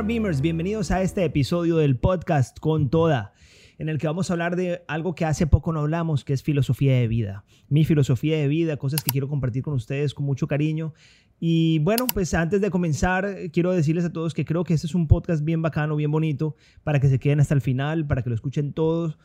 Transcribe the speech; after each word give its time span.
Smart 0.00 0.40
bienvenidos 0.40 0.90
a 0.92 1.02
este 1.02 1.26
episodio 1.26 1.76
del 1.76 1.98
podcast 1.98 2.58
con 2.58 2.88
toda, 2.88 3.34
en 3.76 3.90
el 3.90 3.98
que 3.98 4.06
vamos 4.06 4.30
a 4.30 4.32
hablar 4.32 4.56
de 4.56 4.82
algo 4.88 5.14
que 5.14 5.26
hace 5.26 5.46
poco 5.46 5.74
no 5.74 5.80
hablamos, 5.80 6.24
que 6.24 6.32
es 6.32 6.42
filosofía 6.42 6.94
de 6.94 7.06
vida. 7.06 7.44
Mi 7.68 7.84
filosofía 7.84 8.38
de 8.38 8.48
vida, 8.48 8.78
cosas 8.78 9.04
que 9.04 9.10
quiero 9.10 9.28
compartir 9.28 9.62
con 9.62 9.74
ustedes 9.74 10.14
con 10.14 10.24
mucho 10.24 10.46
cariño. 10.46 10.94
Y 11.38 11.80
bueno, 11.80 12.06
pues 12.14 12.32
antes 12.32 12.62
de 12.62 12.70
comenzar, 12.70 13.36
quiero 13.52 13.72
decirles 13.72 14.06
a 14.06 14.12
todos 14.12 14.32
que 14.32 14.46
creo 14.46 14.64
que 14.64 14.72
este 14.72 14.86
es 14.86 14.94
un 14.94 15.06
podcast 15.06 15.44
bien 15.44 15.60
bacano, 15.60 15.96
bien 15.96 16.10
bonito, 16.10 16.56
para 16.82 16.98
que 16.98 17.10
se 17.10 17.18
queden 17.18 17.40
hasta 17.40 17.52
el 17.52 17.60
final, 17.60 18.06
para 18.06 18.22
que 18.22 18.30
lo 18.30 18.34
escuchen 18.34 18.72
todos 18.72 19.18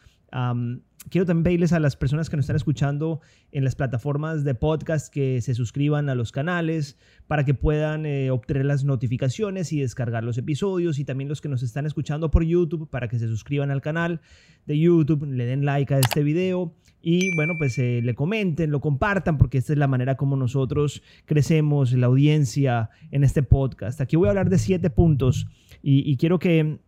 quiero 1.10 1.26
también 1.26 1.44
pedirles 1.44 1.74
a 1.74 1.80
las 1.80 1.96
personas 1.96 2.30
que 2.30 2.36
nos 2.36 2.46
están 2.46 2.56
escuchando 2.56 3.22
en 3.52 3.64
las 3.64 3.76
plataformas 3.76 4.44
de 4.44 4.56
podcast 4.56 5.14
que 5.14 5.42
se 5.42 5.54
suscriban 5.54 6.10
a 6.10 6.16
los 6.16 6.32
canales 6.32 6.98
para 7.28 7.46
que 7.46 7.54
puedan 7.54 8.06
eh, 8.06 8.32
obtener 8.32 8.66
las 8.66 8.84
notificaciones 8.84 9.72
y 9.72 9.80
descargar 9.80 10.24
los 10.24 10.38
episodios 10.38 11.00
y 11.00 11.06
también 11.06 11.30
los 11.30 11.42
que 11.42 11.50
nos 11.50 11.64
están 11.64 11.86
escuchando 11.86 12.32
por 12.32 12.44
YouTube 12.44 12.90
para 12.90 13.08
que 13.08 13.20
se 13.20 13.28
suscriban 13.28 13.72
al 13.72 13.82
canal 13.82 14.22
de 14.66 14.80
YouTube, 14.80 15.26
le 15.26 15.46
den 15.46 15.66
like 15.66 15.94
a 15.94 16.00
este 16.00 16.24
video 16.24 16.74
y 17.02 17.36
bueno, 17.36 17.54
pues 17.58 17.78
eh, 17.78 18.02
le 18.04 18.16
comenten, 18.16 18.72
lo 18.72 18.82
compartan 18.82 19.38
porque 19.38 19.60
esta 19.60 19.74
es 19.74 19.80
la 19.80 19.88
manera 19.88 20.16
como 20.16 20.36
nosotros 20.36 21.04
crecemos 21.26 21.94
la 21.94 22.08
audiencia 22.08 22.90
en 23.12 23.24
este 23.24 23.44
podcast. 23.44 24.02
Aquí 24.02 24.16
voy 24.16 24.28
a 24.28 24.32
hablar 24.32 24.50
de 24.50 24.58
siete 24.58 24.90
puntos 24.90 25.48
y 25.88 26.18
quiero 26.18 26.40
que 26.40 26.80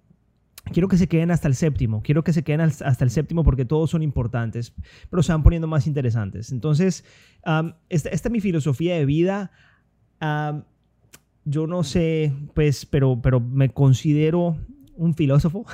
Quiero 0.72 0.88
que 0.88 0.98
se 0.98 1.08
queden 1.08 1.32
hasta 1.32 1.48
el 1.48 1.56
séptimo, 1.56 2.02
quiero 2.02 2.24
que 2.24 2.34
se 2.34 2.44
queden 2.44 2.62
hasta 2.62 3.04
el 3.04 3.10
séptimo 3.10 3.44
porque 3.44 3.66
todos 3.66 3.90
son 3.90 4.04
importantes, 4.04 4.74
pero 5.10 5.24
se 5.24 5.32
van 5.32 5.44
poniendo 5.44 5.68
más 5.68 5.88
interesantes. 5.88 6.52
Entonces, 6.52 7.04
esta, 7.90 8.10
es 8.10 8.32
mi 8.32 8.40
filosofía 8.40 8.96
de 8.96 9.06
vida. 9.06 9.52
yo 11.46 11.68
no 11.68 11.84
sé, 11.84 12.34
pues, 12.54 12.86
pero, 12.86 13.22
pero 13.22 13.40
me 13.40 13.70
considero 13.70 14.58
un 14.96 15.14
filósofo, 15.14 15.66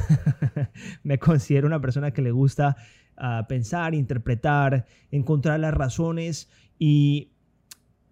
me 1.03 1.17
considero 1.17 1.67
una 1.67 1.81
persona 1.81 2.11
que 2.11 2.21
le 2.21 2.31
gusta 2.31 2.75
ah, 3.17 3.45
pensar, 3.47 3.95
interpretar, 3.95 4.85
encontrar 5.11 5.59
las 5.59 5.73
razones 5.73 6.49
y 6.77 7.32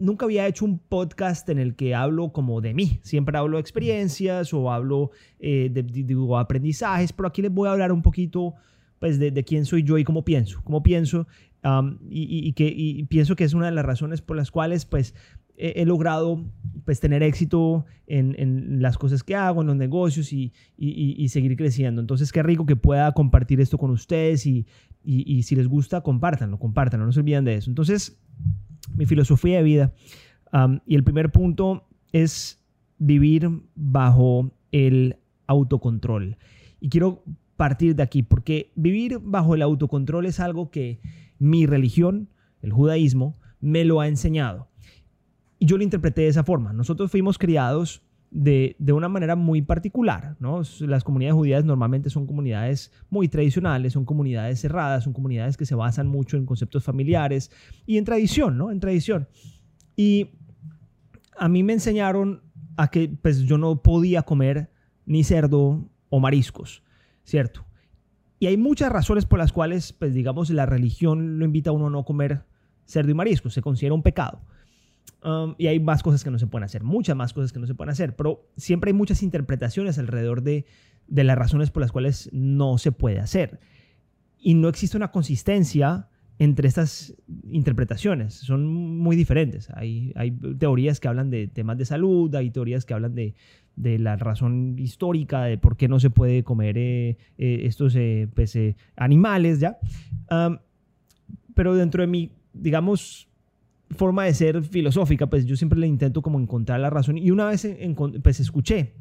nunca 0.02 0.26
había 0.26 0.48
hecho 0.48 0.66
un 0.66 0.80
podcast 0.80 1.48
en 1.50 1.60
el 1.60 1.76
que 1.76 1.96
hablo 1.96 2.34
como 2.34 2.60
de 2.60 2.74
mí. 2.74 3.00
Siempre 3.04 3.38
hablo 3.38 3.58
de 3.58 3.62
experiencias 3.62 4.54
o 4.54 4.72
hablo 4.72 5.12
eh, 5.40 5.70
de, 5.72 6.16
aprendizajes, 6.38 7.14
pero 7.14 7.28
aquí 7.28 7.42
les 7.42 7.52
voy 7.52 7.70
a 7.70 7.72
hablar 7.72 7.92
un 7.92 8.02
poquito 8.02 8.56
pues, 9.00 9.20
de, 9.20 9.32
quién 9.44 9.66
soy 9.66 9.84
yo 9.84 9.98
y 9.98 10.04
cómo 10.04 10.26
pienso. 10.26 10.62
Cómo 10.64 10.84
pienso 10.84 11.28
y, 12.10 12.54
que, 12.54 13.06
pienso 13.08 13.36
que 13.36 13.44
es 13.44 13.54
una 13.54 13.68
de 13.68 13.72
las 13.72 13.86
razones 13.86 14.22
por 14.22 14.36
las 14.36 14.52
cuales 14.52 14.86
pues, 14.86 15.14
he, 15.56 15.86
logrado 15.86 16.44
pues, 16.86 17.00
tener 17.00 17.22
éxito 17.22 17.86
en, 18.08 18.82
las 18.82 18.98
cosas 18.98 19.24
que 19.24 19.36
hago, 19.36 19.62
en 19.62 19.68
los 19.68 19.76
negocios 19.76 20.34
y, 20.34 20.52
seguir 21.30 21.56
creciendo. 21.56 22.02
Entonces, 22.02 22.32
qué 22.32 22.44
rico 22.44 22.66
que 22.66 22.76
pueda 22.76 23.12
compartir 23.14 23.62
esto 23.62 23.78
con 23.78 23.92
ustedes 23.92 24.46
y, 24.46 24.66
si 25.44 25.56
les 25.56 25.68
gusta, 25.68 26.02
compártanlo, 26.02 26.58
compártanlo, 26.58 27.06
no 27.06 27.12
se 27.12 27.20
olviden 27.20 27.46
de 27.46 27.56
eso. 27.56 27.70
Entonces, 27.70 28.20
mi 28.96 29.06
filosofía 29.06 29.58
de 29.58 29.64
vida. 29.64 29.94
y 30.86 30.96
el 30.96 31.04
primer 31.04 31.32
punto 31.32 31.88
es 32.12 32.62
vivir 32.98 33.50
bajo 33.76 34.52
el 34.72 35.18
autocontrol. 35.48 36.38
Y 36.80 36.90
quiero 36.90 37.24
partir 37.58 37.96
de 37.96 38.04
aquí, 38.04 38.24
porque 38.24 38.72
vivir 38.76 39.20
bajo 39.22 39.56
el 39.56 39.62
autocontrol 39.62 40.26
es 40.26 40.40
algo 40.40 40.72
que 40.72 41.00
mi 41.40 41.66
religión, 41.66 42.30
el 42.62 42.72
judaísmo, 42.72 43.38
me 43.60 43.86
lo 43.86 44.02
ha 44.02 44.08
enseñado. 44.08 44.68
Y 45.60 45.68
yo 45.68 45.78
lo 45.78 45.84
interpreté 45.84 46.22
de 46.22 46.28
esa 46.28 46.44
forma. 46.44 46.74
Nosotros 46.74 47.12
fuimos 47.12 47.38
criados 47.38 48.02
de, 48.32 48.78
de, 48.80 48.94
una 48.94 49.10
manera 49.10 49.36
muy 49.36 49.62
particular. 49.62 50.38
¿no? 50.40 50.62
Las 50.80 51.04
comunidades 51.04 51.36
judías 51.36 51.66
normalmente 51.66 52.10
son 52.10 52.26
comunidades 52.26 52.92
muy 53.10 53.28
tradicionales, 53.28 53.94
son 53.94 54.06
comunidades 54.06 54.62
cerradas, 54.62 55.04
son 55.04 55.14
comunidades 55.14 55.58
que 55.58 55.66
se 55.66 55.76
basan 55.76 56.08
mucho 56.08 56.38
en 56.38 56.46
conceptos 56.46 56.84
familiares 56.84 57.52
y 57.86 57.98
en 57.98 58.06
tradición, 58.06 58.58
¿no? 58.58 58.72
En 58.72 58.80
tradición. 58.80 59.28
Y 59.96 60.32
a 61.38 61.50
mí 61.50 61.64
me 61.64 61.74
enseñaron 61.74 62.42
a 62.78 62.88
que 62.88 63.10
pues, 63.22 63.42
yo 63.42 63.58
no 63.58 63.82
podía 63.82 64.24
comer 64.24 64.72
ni 65.06 65.24
cerdo 65.24 65.90
o 66.10 66.20
mariscos, 66.20 66.84
¿cierto? 67.24 67.66
Y 68.40 68.48
hay 68.48 68.58
muchas 68.58 68.92
razones 68.92 69.26
por 69.26 69.40
las 69.40 69.52
cuales, 69.52 69.94
pues 69.94 70.14
digamos, 70.14 70.50
la 70.50 70.66
religión 70.66 71.38
lo 71.38 71.46
invita 71.46 71.70
a 71.70 71.74
uno 71.74 71.88
a 71.88 71.90
no 71.92 72.06
comer 72.06 72.44
cerdo 72.86 73.12
y 73.12 73.14
mariscos, 73.14 73.54
se 73.54 73.62
considera 73.62 73.94
un 73.94 74.02
pecado. 74.02 74.42
Um, 75.24 75.54
y 75.60 75.68
hay 75.68 75.80
más 75.80 76.02
cosas 76.02 76.24
que 76.24 76.32
no 76.32 76.40
se 76.40 76.48
pueden 76.48 76.64
hacer, 76.64 76.84
muchas 76.84 77.16
más 77.16 77.32
cosas 77.32 77.54
que 77.54 77.60
no 77.60 77.68
se 77.68 77.76
pueden 77.76 77.92
hacer, 77.92 78.16
pero 78.16 78.50
siempre 78.58 78.90
hay 78.90 78.94
muchas 78.94 79.22
interpretaciones 79.22 80.00
alrededor 80.00 80.42
de, 80.42 80.66
de 81.08 81.24
las 81.24 81.38
razones 81.38 81.70
por 81.70 81.82
las 81.82 81.92
cuales 81.92 82.30
no 82.34 82.80
se 82.80 82.92
puede 82.92 83.20
hacer. 83.20 83.60
Y 84.40 84.56
no 84.56 84.68
existe 84.68 84.98
una 84.98 85.12
consistencia 85.12 86.08
entre 86.40 86.68
estas 86.68 87.14
interpretaciones. 87.52 88.34
Son 88.34 88.66
muy 88.66 89.16
diferentes. 89.16 89.70
Hay, 89.76 90.12
hay, 90.16 90.32
teorías 90.32 91.00
que 91.00 91.08
hablan 91.08 91.30
de 91.30 91.48
temas 91.48 91.78
de 91.78 91.86
salud, 91.86 92.34
hay 92.34 92.50
teorías 92.50 92.84
que 92.84 92.96
hablan 92.96 93.14
de, 93.14 93.36
de 93.76 94.00
la 94.00 94.16
razón 94.16 94.80
histórica 94.80 95.44
de 95.44 95.60
por 95.60 95.78
qué 95.78 95.88
no 95.88 96.00
se 96.00 96.10
puede 96.10 96.44
comer 96.44 96.80
eh, 96.80 97.18
eh, 97.38 97.62
estos 97.66 97.96
eh, 97.96 98.28
pues, 98.34 98.58
animales, 98.96 99.60
¿ya? 99.60 99.78
Um, 100.32 100.58
pero 101.54 101.76
dentro 101.76 102.02
de 102.02 102.08
mi, 102.08 102.32
digamos, 102.54 103.28
forma 103.92 104.26
de 104.26 104.34
ser 104.34 104.64
filosófica, 104.64 105.28
pues 105.28 105.46
yo 105.46 105.56
siempre 105.56 105.80
le 105.80 105.88
intento 105.88 106.22
como 106.22 106.40
encontrar 106.40 106.80
la 106.80 106.90
razón. 106.90 107.18
Y 107.18 107.32
una 107.32 107.46
vez 107.46 107.68
pues 108.24 108.40
escuché 108.40 108.94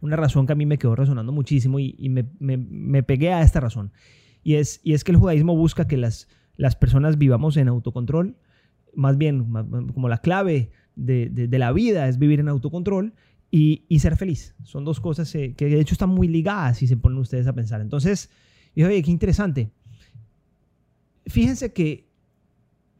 una 0.00 0.16
razón 0.16 0.46
que 0.46 0.52
a 0.52 0.56
mí 0.56 0.66
me 0.66 0.78
quedó 0.78 0.96
resonando 0.96 1.32
muchísimo 1.32 1.78
y, 1.78 2.08
me, 2.08 3.02
pegué 3.02 3.32
a 3.32 3.42
esta 3.42 3.60
razón. 3.60 3.92
Y 4.42 4.54
es, 4.54 4.80
y 4.82 4.94
es 4.94 5.04
que 5.04 5.12
el 5.12 5.18
judaísmo 5.18 5.56
busca 5.56 5.86
que 5.86 5.96
las, 5.96 6.28
las 6.56 6.76
personas 6.76 7.18
vivamos 7.18 7.56
en 7.56 7.68
autocontrol. 7.68 8.36
Más 8.94 9.16
bien, 9.16 9.46
como 9.94 10.08
la 10.08 10.18
clave 10.18 10.70
de, 10.96 11.30
de, 11.30 11.58
la 11.58 11.72
vida 11.72 12.08
es 12.08 12.18
vivir 12.18 12.40
en 12.40 12.48
autocontrol 12.48 13.14
y, 13.50 13.84
y 13.88 14.00
ser 14.00 14.16
feliz. 14.16 14.56
Son 14.64 14.84
dos 14.84 15.00
cosas 15.00 15.32
eh, 15.36 15.54
que 15.56 15.66
de 15.66 15.80
hecho 15.80 15.94
están 15.94 16.10
muy 16.10 16.26
ligadas 16.26 16.78
si 16.78 16.88
se 16.88 16.96
ponen 16.96 17.18
ustedes 17.18 17.46
a 17.46 17.54
pensar. 17.54 17.80
Entonces, 17.80 18.28
yo 18.74 18.88
oye, 18.88 19.02
qué 19.02 19.10
interesante. 19.10 19.70
Fíjense 21.26 21.72
que 21.72 22.11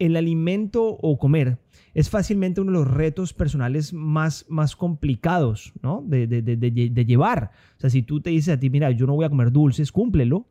el 0.07 0.17
alimento 0.17 0.85
o 0.85 1.19
comer 1.19 1.59
es 1.95 2.09
fácilmente 2.09 2.61
uno 2.61 2.73
de 2.73 2.79
los 2.79 2.91
retos 2.91 3.33
personales 3.33 3.93
más, 3.93 4.47
más 4.49 4.77
complicados 4.77 5.73
¿no? 5.83 6.03
de, 6.07 6.27
de, 6.27 7.05
llevar. 7.05 7.51
O 7.77 7.81
sea, 7.81 7.91
si 7.91 8.03
tú 8.03 8.21
te 8.21 8.31
dices 8.31 8.55
a 8.55 8.61
ti, 8.61 8.71
mira, 8.71 8.91
yo 8.91 9.07
no 9.07 9.15
voy 9.15 9.27
a 9.27 9.29
comer 9.29 9.53
dulces, 9.53 9.93
cúmplelo. 9.93 10.47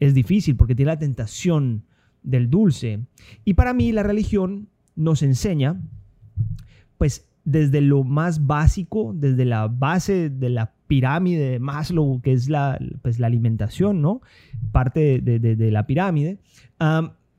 Es 0.00 0.14
difícil 0.14 0.56
porque 0.56 0.74
tiene 0.74 0.92
la 0.92 0.98
tentación 0.98 1.84
del 2.22 2.50
dulce. 2.50 3.00
Y 3.44 3.54
para 3.54 3.72
mí 3.72 3.90
la 3.92 4.02
religión 4.02 4.68
nos 4.94 5.22
enseña, 5.22 5.80
pues 6.98 7.26
desde 7.44 7.80
lo 7.80 8.04
más 8.04 8.46
básico, 8.46 9.12
desde 9.16 9.44
la 9.44 9.68
base 9.68 10.30
de 10.30 10.50
la 10.50 10.74
pirámide 10.86 11.52
de 11.52 11.58
Maslow, 11.58 12.20
que 12.20 12.32
es 12.32 12.48
la, 12.48 12.78
pues, 13.00 13.18
la 13.18 13.26
alimentación, 13.26 14.02
¿no? 14.02 14.20
Parte 14.72 15.20
de, 15.20 15.70
la 15.70 15.86
pirámide, 15.86 16.38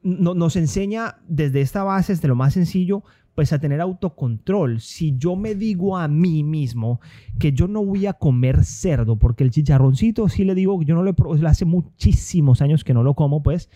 nos 0.04 0.56
enseña 0.56 1.18
desde 1.28 1.62
esta 1.62 1.84
base, 1.84 2.14
desde 2.14 2.28
lo 2.28 2.36
más 2.36 2.54
sencillo, 2.54 3.04
pues 3.36 3.52
a 3.54 3.60
tener 3.60 3.82
autocontrol. 3.82 4.80
Si 4.80 5.18
yo 5.18 5.36
me 5.36 5.56
digo 5.56 5.98
a 5.98 6.08
mí 6.08 6.44
mismo 6.44 7.00
que 7.40 7.52
yo 7.52 7.68
no 7.68 7.84
voy 7.84 8.06
a 8.06 8.14
comer 8.14 8.64
cerdo, 8.64 9.18
porque 9.18 9.44
el 9.44 9.52
chicharroncito 9.52 10.30
sí 10.30 10.44
le 10.44 10.56
digo, 10.56 10.82
yo 10.84 10.96
no 10.96 11.04
lo 11.04 11.12
he 11.12 11.48
hace 11.48 11.66
muchísimos 11.66 12.62
años 12.62 12.84
que 12.84 12.94
no 12.94 13.04
lo 13.04 13.16
como, 13.16 13.42
pues, 13.42 13.70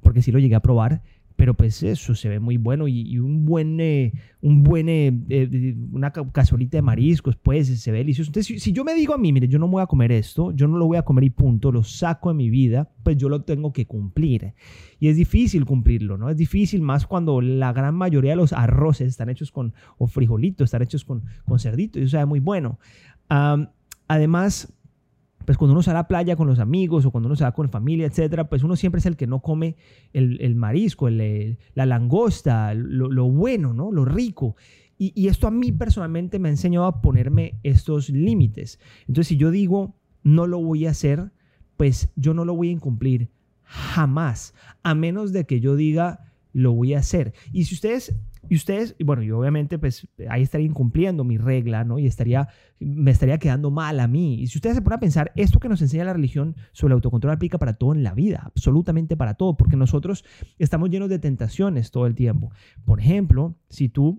porque 0.00 0.22
sí 0.22 0.32
lo 0.32 0.38
llegué 0.38 0.54
a 0.54 0.60
probar, 0.60 1.02
pero 1.38 1.54
pues 1.54 1.84
eso 1.84 2.16
se 2.16 2.28
ve 2.28 2.40
muy 2.40 2.56
bueno 2.56 2.88
y, 2.88 3.16
un 3.20 3.46
buen, 3.46 3.78
eh, 3.78 4.12
un 4.40 4.64
buen 4.64 4.88
eh, 4.88 5.16
eh, 5.28 5.76
una 5.92 6.10
cazuelita 6.10 6.78
de 6.78 6.82
mariscos, 6.82 7.36
pues 7.36 7.80
se 7.80 7.92
ve 7.92 7.98
delicioso. 7.98 8.30
Entonces, 8.30 8.60
si, 8.60 8.72
yo 8.72 8.82
me 8.82 8.92
digo 8.92 9.14
a 9.14 9.18
mí, 9.18 9.32
mire, 9.32 9.46
yo 9.46 9.60
no 9.60 9.68
voy 9.68 9.80
a 9.80 9.86
comer 9.86 10.10
esto, 10.10 10.50
yo 10.50 10.66
no 10.66 10.76
lo 10.76 10.86
voy 10.86 10.96
a 10.96 11.02
comer 11.02 11.22
y 11.22 11.30
punto, 11.30 11.70
lo 11.70 11.84
saco 11.84 12.30
de 12.30 12.34
mi 12.34 12.50
vida, 12.50 12.90
pues 13.04 13.18
yo 13.18 13.28
lo 13.28 13.42
tengo 13.42 13.72
que 13.72 13.86
cumplir. 13.86 14.54
Y 14.98 15.06
es 15.06 15.16
difícil 15.16 15.64
cumplirlo, 15.64 16.18
¿no? 16.18 16.28
Es 16.28 16.36
difícil 16.36 16.82
más 16.82 17.06
cuando 17.06 17.40
la 17.40 17.72
gran 17.72 17.94
mayoría 17.94 18.32
de 18.32 18.36
los 18.36 18.52
arroces 18.52 19.06
están 19.06 19.28
hechos 19.28 19.52
con, 19.52 19.74
o 19.96 20.08
frijolitos, 20.08 20.64
están 20.64 20.82
hechos 20.82 21.04
con, 21.04 21.22
con 21.44 21.60
cerdito, 21.60 22.00
y 22.00 22.02
eso 22.02 22.10
sabe 22.10 22.26
muy 22.26 22.40
bueno. 22.40 22.80
además, 24.08 24.76
pues 25.48 25.56
cuando 25.56 25.72
uno 25.72 25.82
se 25.82 25.90
va 25.90 26.00
a 26.00 26.02
la 26.02 26.08
playa 26.08 26.36
con 26.36 26.46
los 26.46 26.58
amigos 26.58 27.06
o 27.06 27.10
cuando 27.10 27.26
uno 27.26 27.34
se 27.34 27.42
va 27.42 27.52
con 27.52 27.70
familia, 27.70 28.06
etcétera, 28.06 28.50
pues 28.50 28.62
uno 28.64 28.76
siempre 28.76 28.98
es 28.98 29.06
el 29.06 29.16
que 29.16 29.26
no 29.26 29.40
come 29.40 29.76
el, 30.12 30.54
marisco, 30.56 31.08
la 31.08 31.86
langosta, 31.86 32.74
lo, 32.74 33.30
bueno, 33.30 33.72
¿no? 33.72 33.90
Lo 33.90 34.04
rico. 34.04 34.56
Y, 34.98 35.26
esto 35.26 35.46
a 35.46 35.50
mí 35.50 35.72
personalmente 35.72 36.38
me 36.38 36.50
ha 36.50 36.52
enseñado 36.52 36.84
a 36.84 37.00
ponerme 37.00 37.54
estos 37.62 38.10
límites. 38.10 38.78
Entonces, 39.06 39.28
si 39.28 39.36
yo 39.38 39.50
digo, 39.50 39.96
no 40.22 40.46
lo 40.46 40.58
voy 40.58 40.84
a 40.84 40.90
hacer, 40.90 41.32
pues 41.78 42.10
yo 42.14 42.34
no 42.34 42.44
lo 42.44 42.54
voy 42.54 42.68
a 42.68 42.72
incumplir 42.72 43.30
jamás, 43.62 44.52
a 44.82 44.94
menos 44.94 45.32
de 45.32 45.46
que 45.46 45.60
yo 45.60 45.76
diga, 45.76 46.30
lo 46.52 46.72
voy 46.72 46.92
a 46.92 46.98
hacer. 46.98 47.32
Y 47.52 47.64
si 47.64 47.74
ustedes 47.74 48.14
Y 48.48 48.56
ustedes, 48.56 48.96
bueno, 49.04 49.22
y 49.22 49.30
obviamente 49.30 49.78
pues 49.78 50.06
ahí 50.28 50.42
estaría 50.42 50.66
incumpliendo 50.66 51.24
mi 51.24 51.38
regla, 51.38 51.84
¿no? 51.84 51.98
Y 51.98 52.06
estaría, 52.06 52.48
me 52.78 53.10
estaría 53.10 53.38
quedando 53.38 53.70
mal 53.70 54.00
a 54.00 54.08
mí. 54.08 54.40
Y 54.40 54.46
si 54.46 54.58
ustedes 54.58 54.76
se 54.76 54.82
ponen 54.82 54.96
a 54.96 55.00
pensar, 55.00 55.32
esto 55.36 55.58
que 55.58 55.68
nos 55.68 55.82
enseña 55.82 56.04
la 56.04 56.12
religión 56.12 56.56
sobre 56.72 56.92
el 56.92 56.96
autocontrol 56.96 57.32
aplica 57.32 57.58
para 57.58 57.74
todo 57.74 57.92
en 57.94 58.02
la 58.02 58.14
vida, 58.14 58.42
absolutamente 58.44 59.16
para 59.16 59.34
todo, 59.34 59.56
porque 59.56 59.76
nosotros 59.76 60.24
estamos 60.58 60.90
llenos 60.90 61.08
de 61.08 61.18
tentaciones 61.18 61.90
todo 61.90 62.06
el 62.06 62.14
tiempo. 62.14 62.50
Por 62.84 63.00
ejemplo, 63.00 63.56
si 63.68 63.88
tú 63.88 64.18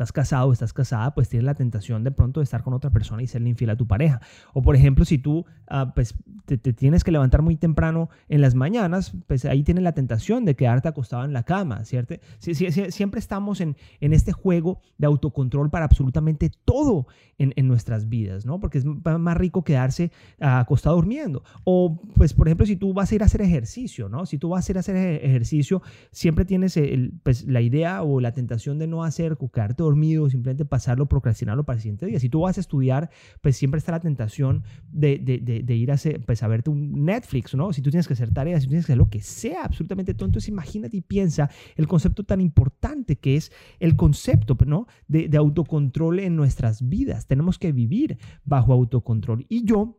estás 0.00 0.12
casado, 0.12 0.50
estás 0.50 0.72
casada, 0.72 1.14
pues 1.14 1.28
tienes 1.28 1.44
la 1.44 1.54
tentación 1.54 2.04
de 2.04 2.10
pronto 2.10 2.40
de 2.40 2.44
estar 2.44 2.62
con 2.62 2.72
otra 2.72 2.90
persona 2.90 3.22
y 3.22 3.26
serle 3.26 3.50
infiel 3.50 3.68
a 3.68 3.76
tu 3.76 3.86
pareja. 3.86 4.20
O 4.54 4.62
por 4.62 4.74
ejemplo, 4.74 5.04
si 5.04 5.18
tú 5.18 5.44
ah, 5.68 5.92
pues, 5.94 6.14
te, 6.46 6.56
tienes 6.56 7.04
que 7.04 7.10
levantar 7.10 7.42
muy 7.42 7.56
temprano 7.56 8.08
en 8.30 8.40
las 8.40 8.54
mañanas, 8.54 9.12
pues 9.26 9.44
ahí 9.44 9.62
tienes 9.62 9.84
la 9.84 9.92
tentación 9.92 10.46
de 10.46 10.56
quedarte 10.56 10.88
acostado 10.88 11.24
en 11.24 11.34
la 11.34 11.42
cama, 11.42 11.84
¿cierto? 11.84 12.14
siempre 12.38 13.20
estamos 13.20 13.60
en, 13.60 13.76
en, 14.00 14.14
este 14.14 14.32
juego 14.32 14.80
de 14.96 15.06
autocontrol 15.06 15.68
para 15.70 15.84
absolutamente 15.84 16.50
todo 16.64 17.06
en, 17.38 17.52
en, 17.56 17.68
nuestras 17.68 18.08
vidas, 18.08 18.46
¿no? 18.46 18.58
Porque 18.58 18.78
es 18.78 18.84
más 18.84 19.36
rico 19.36 19.64
quedarse 19.64 20.10
ah, 20.40 20.60
acostado 20.60 20.96
durmiendo. 20.96 21.42
O 21.64 22.00
pues 22.14 22.32
por 22.32 22.48
ejemplo, 22.48 22.64
si 22.64 22.76
tú 22.76 22.94
vas 22.94 23.12
a 23.12 23.14
ir 23.14 23.22
a 23.22 23.26
hacer 23.26 23.42
ejercicio, 23.42 24.08
¿no? 24.08 24.24
Si 24.24 24.38
tú 24.38 24.48
vas 24.48 24.68
a 24.68 24.72
ir 24.72 24.76
a 24.78 24.80
hacer 24.80 24.96
ejercicio, 24.96 25.82
siempre 26.10 26.44
tienes 26.44 26.78
pues, 27.22 27.44
la 27.44 27.60
idea 27.60 28.02
o 28.02 28.20
la 28.20 28.32
tentación 28.32 28.78
de 28.78 28.86
no 28.86 29.04
hacer, 29.04 29.36
quedarte 29.52 29.82
dormido, 29.90 30.28
simplemente 30.30 30.64
pasarlo, 30.64 31.06
procrastinarlo 31.06 31.64
para 31.64 31.76
el 31.76 31.82
siguiente 31.82 32.06
día. 32.06 32.20
Si 32.20 32.28
tú 32.28 32.40
vas 32.40 32.56
a 32.56 32.60
estudiar, 32.60 33.10
pues 33.40 33.56
siempre 33.56 33.78
está 33.78 33.92
la 33.92 34.00
tentación 34.00 34.62
de, 34.90 35.18
de, 35.18 35.62
de, 35.62 35.76
ir 35.76 35.90
a, 35.90 35.94
hacer, 35.94 36.24
pues, 36.24 36.42
a 36.42 36.48
verte 36.48 36.70
un 36.70 37.04
Netflix, 37.04 37.54
¿no? 37.54 37.72
Si 37.72 37.82
tú 37.82 37.90
tienes 37.90 38.06
que 38.06 38.14
hacer 38.14 38.32
tareas, 38.32 38.62
si 38.62 38.66
tú 38.66 38.70
tienes 38.70 38.86
que 38.86 38.92
hacer 38.92 38.98
lo 38.98 39.10
que 39.10 39.20
sea, 39.20 39.64
absolutamente 39.64 40.14
todo. 40.14 40.26
Entonces 40.26 40.48
imagínate 40.48 40.96
y 40.96 41.00
piensa 41.00 41.50
el 41.76 41.86
concepto 41.86 42.24
tan 42.24 42.40
importante 42.40 43.16
que 43.16 43.36
es 43.36 43.52
el 43.78 43.96
concepto, 43.96 44.56
¿no? 44.66 44.86
De, 45.08 45.28
de 45.28 45.36
autocontrol 45.36 46.20
en 46.20 46.36
nuestras 46.36 46.88
vidas. 46.88 47.26
Tenemos 47.26 47.58
que 47.58 47.72
vivir 47.72 48.18
bajo 48.44 48.72
autocontrol. 48.72 49.46
Y 49.48 49.64
yo, 49.64 49.98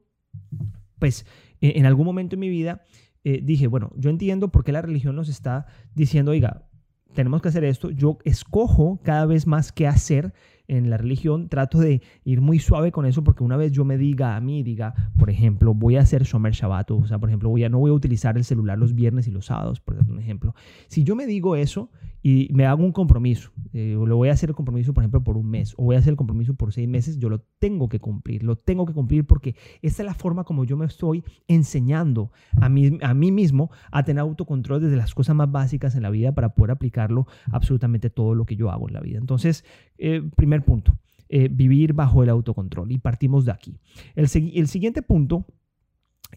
pues, 1.00 1.26
e, 1.60 1.78
en 1.78 1.86
algún 1.86 2.06
momento 2.06 2.36
en 2.36 2.40
mi 2.40 2.50
vida, 2.50 2.84
eh, 3.24 3.42
dije, 3.44 3.68
bueno, 3.68 3.92
yo 3.96 4.10
entiendo 4.10 4.52
por 4.52 4.64
qué 4.64 4.72
la 4.72 4.82
religión 4.82 5.16
nos 5.16 5.30
está 5.30 5.68
diciendo, 5.94 6.32
oiga, 6.32 6.68
tenemos 7.14 7.42
que 7.42 7.50
hacer 7.50 7.64
esto. 7.64 7.92
Yo 7.92 8.18
escojo 8.24 9.00
cada 9.04 9.26
vez 9.26 9.48
más 9.48 9.72
qué 9.72 9.88
hacer 9.88 10.34
en 10.68 10.90
la 10.90 10.98
religión. 10.98 11.50
Trato 11.50 11.80
de 11.80 12.02
ir 12.24 12.42
muy 12.42 12.60
suave 12.60 12.92
con 12.92 13.06
eso 13.06 13.24
porque 13.24 13.44
una 13.44 13.58
vez 13.58 13.72
yo 13.72 13.84
me 13.84 13.98
diga 13.98 14.36
a 14.36 14.42
mí, 14.42 14.64
diga, 14.64 14.94
por 15.18 15.30
ejemplo, 15.30 15.74
voy 15.74 15.98
a 15.98 16.02
hacer 16.02 16.24
Shomer 16.24 16.54
Shabbat, 16.54 16.92
o 16.92 17.06
sea, 17.08 17.20
por 17.20 17.30
ejemplo, 17.30 17.50
voy 17.50 17.64
a, 17.64 17.70
no 17.70 17.80
voy 17.80 17.92
a 17.92 17.94
utilizar 17.94 18.38
el 18.38 18.46
celular 18.46 18.78
los 18.78 18.96
viernes 18.96 19.28
y 19.28 19.32
los 19.32 19.46
sábados, 19.46 19.82
por 19.82 19.98
ejemplo. 20.18 20.56
Si 20.88 21.04
yo 21.04 21.16
me 21.16 21.26
digo 21.26 21.56
eso 21.56 21.90
y 22.24 22.50
me 22.54 22.66
hago 22.66 22.84
un 22.84 22.92
compromiso, 22.92 23.52
eh, 23.74 23.96
lo 23.98 24.18
voy 24.18 24.30
a 24.30 24.34
hacer 24.34 24.50
el 24.50 24.56
compromiso, 24.56 24.94
por 24.94 25.04
ejemplo, 25.04 25.24
por 25.24 25.38
un 25.38 25.50
mes, 25.50 25.74
o 25.78 25.84
voy 25.86 25.96
a 25.96 26.00
hacer 26.00 26.12
el 26.12 26.18
compromiso 26.18 26.54
por 26.54 26.72
seis 26.72 26.88
meses, 26.88 27.18
yo 27.18 27.30
lo 27.30 27.40
tengo 27.60 27.90
que 27.90 28.00
cumplir, 28.00 28.44
lo 28.44 28.58
tengo 28.58 28.86
que 28.86 28.94
cumplir 28.94 29.26
porque 29.26 29.56
esta 29.82 30.04
es 30.04 30.06
la 30.06 30.14
forma 30.14 30.44
como 30.44 30.64
yo 30.64 30.78
me 30.78 30.86
estoy 30.86 31.24
enseñando 31.48 32.32
a 32.60 32.70
mí, 32.70 32.98
a 33.02 33.14
mí 33.14 33.32
mismo 33.32 33.72
a 33.92 34.04
tener 34.04 34.22
autocontrol 34.22 34.82
desde 34.82 34.98
las 34.98 35.16
cosas 35.16 35.36
más 35.36 35.52
básicas 35.52 35.96
en 35.96 36.04
la 36.04 36.10
vida 36.10 36.34
para 36.34 36.54
poder 36.54 36.72
aplicarlo 36.72 37.28
absolutamente 37.52 38.10
todo 38.10 38.36
lo 38.36 38.46
que 38.46 38.56
yo 38.56 38.70
hago 38.72 38.88
en 38.88 38.94
la 38.94 39.02
vida. 39.02 39.18
Entonces, 39.18 39.66
eh, 39.98 40.22
primer 40.36 40.64
punto, 40.64 40.98
eh, 41.30 41.48
vivir 41.50 41.94
bajo 41.94 42.24
el 42.24 42.30
autocontrol 42.30 42.92
y 42.92 42.98
partimos 42.98 43.46
de 43.46 43.52
aquí. 43.52 43.80
El, 44.16 44.28
el 44.54 44.68
siguiente 44.68 45.02
punto 45.02 45.46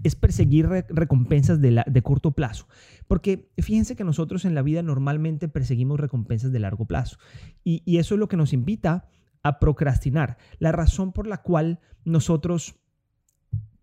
es 0.02 0.16
perseguir 0.16 0.68
recompensas 0.88 1.60
de, 1.60 1.82
de, 1.86 2.02
corto 2.02 2.32
plazo. 2.32 2.66
Porque 3.06 3.50
fíjense 3.58 3.96
que 3.96 4.04
nosotros 4.04 4.44
en 4.44 4.54
la 4.54 4.62
vida 4.62 4.82
normalmente 4.82 5.48
perseguimos 5.48 6.00
recompensas 6.00 6.52
de 6.52 6.58
largo 6.58 6.86
plazo. 6.86 7.18
Y, 7.62 7.82
y, 7.84 7.98
eso 7.98 8.14
es 8.14 8.18
lo 8.18 8.28
que 8.28 8.36
nos 8.36 8.52
invita 8.52 9.06
a 9.42 9.58
procrastinar. 9.58 10.38
La 10.58 10.72
razón 10.72 11.12
por 11.12 11.26
la 11.26 11.42
cual 11.42 11.80
nosotros 12.04 12.76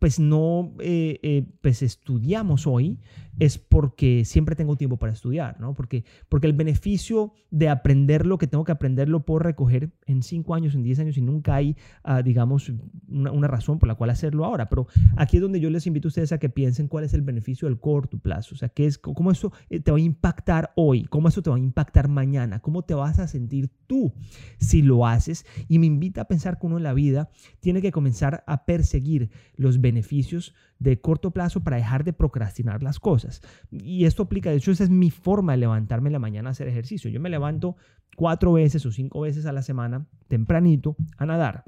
pues 0.01 0.19
no 0.19 0.73
eh, 0.79 1.19
eh, 1.21 1.45
pues 1.61 1.83
estudiamos 1.83 2.65
hoy 2.65 2.97
es 3.41 3.57
porque 3.57 4.23
siempre 4.23 4.55
tengo 4.55 4.75
tiempo 4.75 4.97
para 4.97 5.13
estudiar, 5.13 5.59
¿no? 5.59 5.73
Porque, 5.73 6.05
porque 6.29 6.45
el 6.45 6.53
beneficio 6.53 7.33
de 7.49 7.69
aprender 7.69 8.27
lo 8.27 8.37
que 8.37 8.45
tengo 8.45 8.63
que 8.63 8.71
aprender 8.71 9.09
lo 9.09 9.25
puedo 9.25 9.39
recoger 9.39 9.89
en 10.05 10.21
cinco 10.21 10.53
años, 10.53 10.75
en 10.75 10.83
diez 10.83 10.99
años 10.99 11.17
y 11.17 11.21
nunca 11.21 11.55
hay, 11.55 11.75
ah, 12.03 12.21
digamos, 12.21 12.71
una, 13.09 13.47
razón 13.47 13.79
por 13.79 13.87
la 13.87 13.95
cual 13.95 14.11
hacerlo 14.11 14.45
ahora. 14.45 14.69
Pero 14.69 14.85
aquí 15.17 15.37
es 15.37 15.41
donde 15.41 15.59
yo 15.59 15.71
les 15.71 15.87
invito 15.87 16.07
a 16.07 16.09
ustedes 16.09 16.31
a 16.33 16.37
que 16.37 16.49
piensen 16.49 16.87
cuál 16.87 17.03
es 17.03 17.15
el 17.15 17.23
beneficio 17.23 17.67
del 17.67 17.79
corto 17.79 18.19
plazo, 18.19 18.53
o 18.53 18.57
sea, 18.59 18.69
qué 18.69 18.85
es, 18.85 18.99
cómo 18.99 19.31
eso 19.31 19.51
eh, 19.71 19.79
te 19.79 19.89
va 19.89 19.97
a 19.97 20.01
impactar 20.01 20.71
hoy, 20.75 21.05
cómo 21.05 21.27
eso 21.27 21.41
te 21.41 21.49
va 21.49 21.55
a 21.55 21.59
impactar 21.59 22.09
mañana, 22.09 22.59
cómo 22.59 22.83
te 22.83 22.93
vas 22.93 23.17
a 23.17 23.27
sentir 23.27 23.71
tú 23.87 24.13
si 24.59 24.83
lo 24.83 25.07
haces. 25.07 25.47
Y 25.67 25.79
me 25.79 25.87
invita 25.87 26.21
a 26.21 26.25
pensar 26.25 26.59
que 26.59 26.67
uno 26.67 26.77
en 26.77 26.83
la 26.83 26.93
vida 26.93 27.31
tiene 27.59 27.81
que 27.81 27.91
comenzar 27.91 28.43
a 28.45 28.65
perseguir 28.65 29.31
los 29.55 29.81
beneficios 29.81 30.53
de 30.81 30.99
corto 30.99 31.29
plazo 31.29 31.63
para 31.63 31.77
dejar 31.77 32.03
de 32.03 32.11
procrastinar 32.11 32.81
las 32.81 32.99
cosas. 32.99 33.41
Y 33.69 34.05
esto 34.05 34.23
aplica, 34.23 34.49
de 34.49 34.57
hecho, 34.57 34.71
esa 34.71 34.83
es 34.83 34.89
mi 34.89 35.11
forma 35.11 35.51
de 35.51 35.59
levantarme 35.59 36.09
en 36.09 36.13
la 36.13 36.19
mañana 36.19 36.49
a 36.49 36.51
hacer 36.51 36.67
ejercicio. 36.67 37.11
Yo 37.11 37.19
me 37.21 37.29
levanto 37.29 37.75
cuatro 38.15 38.53
veces 38.53 38.83
o 38.87 38.91
cinco 38.91 39.21
veces 39.21 39.45
a 39.45 39.51
la 39.51 39.61
semana, 39.61 40.07
tempranito, 40.27 40.95
a 41.17 41.27
nadar. 41.27 41.65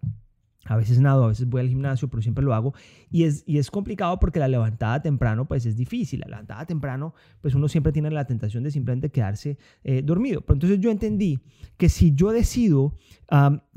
A 0.66 0.78
veces 0.78 1.00
nado, 1.00 1.26
a 1.26 1.28
veces 1.28 1.48
voy 1.48 1.62
al 1.62 1.68
gimnasio, 1.68 2.08
pero 2.10 2.24
siempre 2.24 2.44
lo 2.44 2.56
hago. 2.56 2.74
Y 3.12 3.26
es, 3.26 3.44
y 3.46 3.60
es 3.60 3.70
complicado 3.70 4.18
porque 4.20 4.40
la 4.40 4.48
levantada 4.48 5.00
temprano, 5.04 5.46
pues 5.46 5.68
es 5.68 5.76
difícil. 5.76 6.22
La 6.22 6.28
levantada 6.28 6.66
temprano, 6.66 7.14
pues 7.42 7.54
uno 7.54 7.68
siempre 7.68 7.92
tiene 7.92 8.10
la 8.10 8.26
tentación 8.26 8.64
de 8.64 8.72
simplemente 8.72 9.12
quedarse 9.12 9.60
eh, 9.84 10.02
dormido. 10.02 10.42
Pero 10.42 10.56
entonces 10.56 10.80
yo 10.80 10.90
entendí 10.90 11.40
que 11.78 11.88
si 11.88 12.16
yo 12.16 12.32
decido 12.32 12.96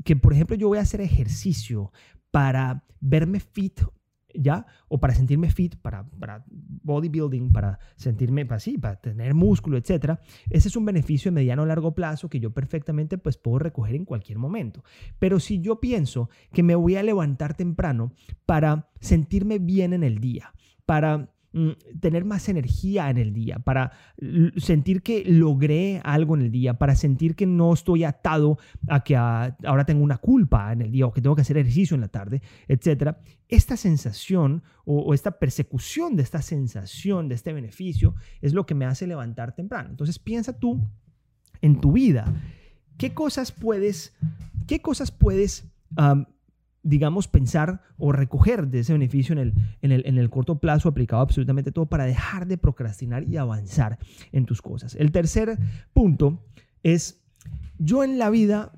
que, 0.03 0.15
por 0.15 0.33
ejemplo, 0.33 0.55
yo 0.55 0.67
voy 0.67 0.79
a 0.79 0.81
hacer 0.81 1.01
ejercicio 1.01 1.91
para 2.31 2.85
verme 2.99 3.39
fit 3.39 3.81
¿ya? 4.37 4.65
O 4.87 4.99
para 4.99 5.13
sentirme 5.13 5.49
fit, 5.49 5.75
para, 5.75 6.07
para 6.07 6.45
bodybuilding, 6.47 7.51
para 7.51 7.79
sentirme 7.95 8.47
así, 8.49 8.77
para 8.77 8.95
tener 8.95 9.33
músculo, 9.33 9.77
etc. 9.77 10.19
Ese 10.49 10.67
es 10.67 10.75
un 10.75 10.85
beneficio 10.85 11.31
de 11.31 11.35
mediano 11.35 11.63
o 11.63 11.65
largo 11.65 11.93
plazo 11.93 12.29
que 12.29 12.39
yo 12.39 12.51
perfectamente 12.51 13.17
pues 13.17 13.37
puedo 13.37 13.59
recoger 13.59 13.95
en 13.95 14.05
cualquier 14.05 14.37
momento. 14.37 14.83
Pero 15.19 15.39
si 15.39 15.59
yo 15.59 15.79
pienso 15.79 16.29
que 16.53 16.63
me 16.63 16.75
voy 16.75 16.95
a 16.95 17.03
levantar 17.03 17.55
temprano 17.55 18.13
para 18.45 18.89
sentirme 18.99 19.59
bien 19.59 19.93
en 19.93 20.03
el 20.03 20.19
día, 20.19 20.53
para 20.85 21.29
tener 21.99 22.25
más 22.25 22.49
energía 22.49 23.09
en 23.09 23.17
el 23.17 23.33
día, 23.33 23.59
para 23.59 23.91
sentir 24.57 25.01
que 25.01 25.23
logré 25.25 26.01
algo 26.03 26.35
en 26.35 26.41
el 26.41 26.51
día, 26.51 26.75
para 26.75 26.95
sentir 26.95 27.35
que 27.35 27.45
no 27.45 27.73
estoy 27.73 28.03
atado 28.03 28.57
a 28.87 29.03
que 29.03 29.15
ahora 29.15 29.85
tengo 29.85 30.03
una 30.03 30.17
culpa 30.17 30.71
en 30.71 30.81
el 30.81 30.91
día 30.91 31.05
o 31.05 31.13
que 31.13 31.21
tengo 31.21 31.35
que 31.35 31.41
hacer 31.41 31.57
ejercicio 31.57 31.95
en 31.95 32.01
la 32.01 32.07
tarde, 32.07 32.41
etc. 32.67 33.15
Esta 33.47 33.77
sensación 33.77 34.63
o, 34.85 35.13
esta 35.13 35.31
persecución 35.39 36.15
de 36.15 36.23
esta 36.23 36.41
sensación, 36.41 37.27
de 37.27 37.35
este 37.35 37.53
beneficio, 37.53 38.15
es 38.41 38.53
lo 38.53 38.65
que 38.65 38.75
me 38.75 38.85
hace 38.85 39.07
levantar 39.07 39.55
temprano. 39.55 39.89
Entonces 39.89 40.19
piensa 40.19 40.53
tú 40.53 40.79
en 41.61 41.79
tu 41.79 41.91
vida, 41.93 42.33
¿qué 42.97 43.13
cosas 43.13 43.51
puedes, 43.51 44.15
qué 44.67 44.81
cosas 44.81 45.11
puedes 45.11 45.65
digamos, 46.87 47.27
pensar 47.27 47.81
o 47.97 48.13
recoger 48.13 48.67
de 48.67 48.79
ese 48.79 48.93
beneficio 48.93 49.33
en 49.33 49.39
el, 49.39 49.53
en 49.81 49.91
el, 49.91 50.05
en 50.05 50.17
el 50.17 50.29
corto 50.29 50.59
plazo 50.59 50.87
aplicado 50.87 51.21
absolutamente 51.21 51.71
todo 51.73 51.87
para 51.87 52.05
dejar 52.05 52.47
de 52.47 52.57
procrastinar 52.57 53.27
y 53.27 53.35
avanzar 53.35 53.99
en 54.31 54.45
tus 54.45 54.61
cosas. 54.61 54.95
El 54.95 55.11
tercer 55.11 55.57
punto 55.91 56.45
es, 56.83 57.21
yo 57.77 58.05
en 58.05 58.17
la 58.17 58.29
vida 58.29 58.71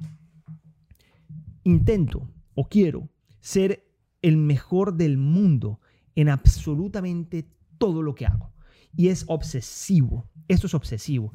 intento 1.64 2.28
o 2.56 2.68
quiero 2.68 3.10
ser 3.42 3.86
el 4.24 4.38
mejor 4.38 4.96
del 4.96 5.18
mundo 5.18 5.80
en 6.16 6.30
absolutamente 6.30 7.48
todo 7.78 8.02
lo 8.02 8.16
que 8.16 8.26
hago. 8.26 8.52
Y 8.96 9.10
es 9.10 9.24
obsesivo. 9.28 10.28
Esto 10.48 10.66
es 10.66 10.74
obsesivo. 10.74 11.32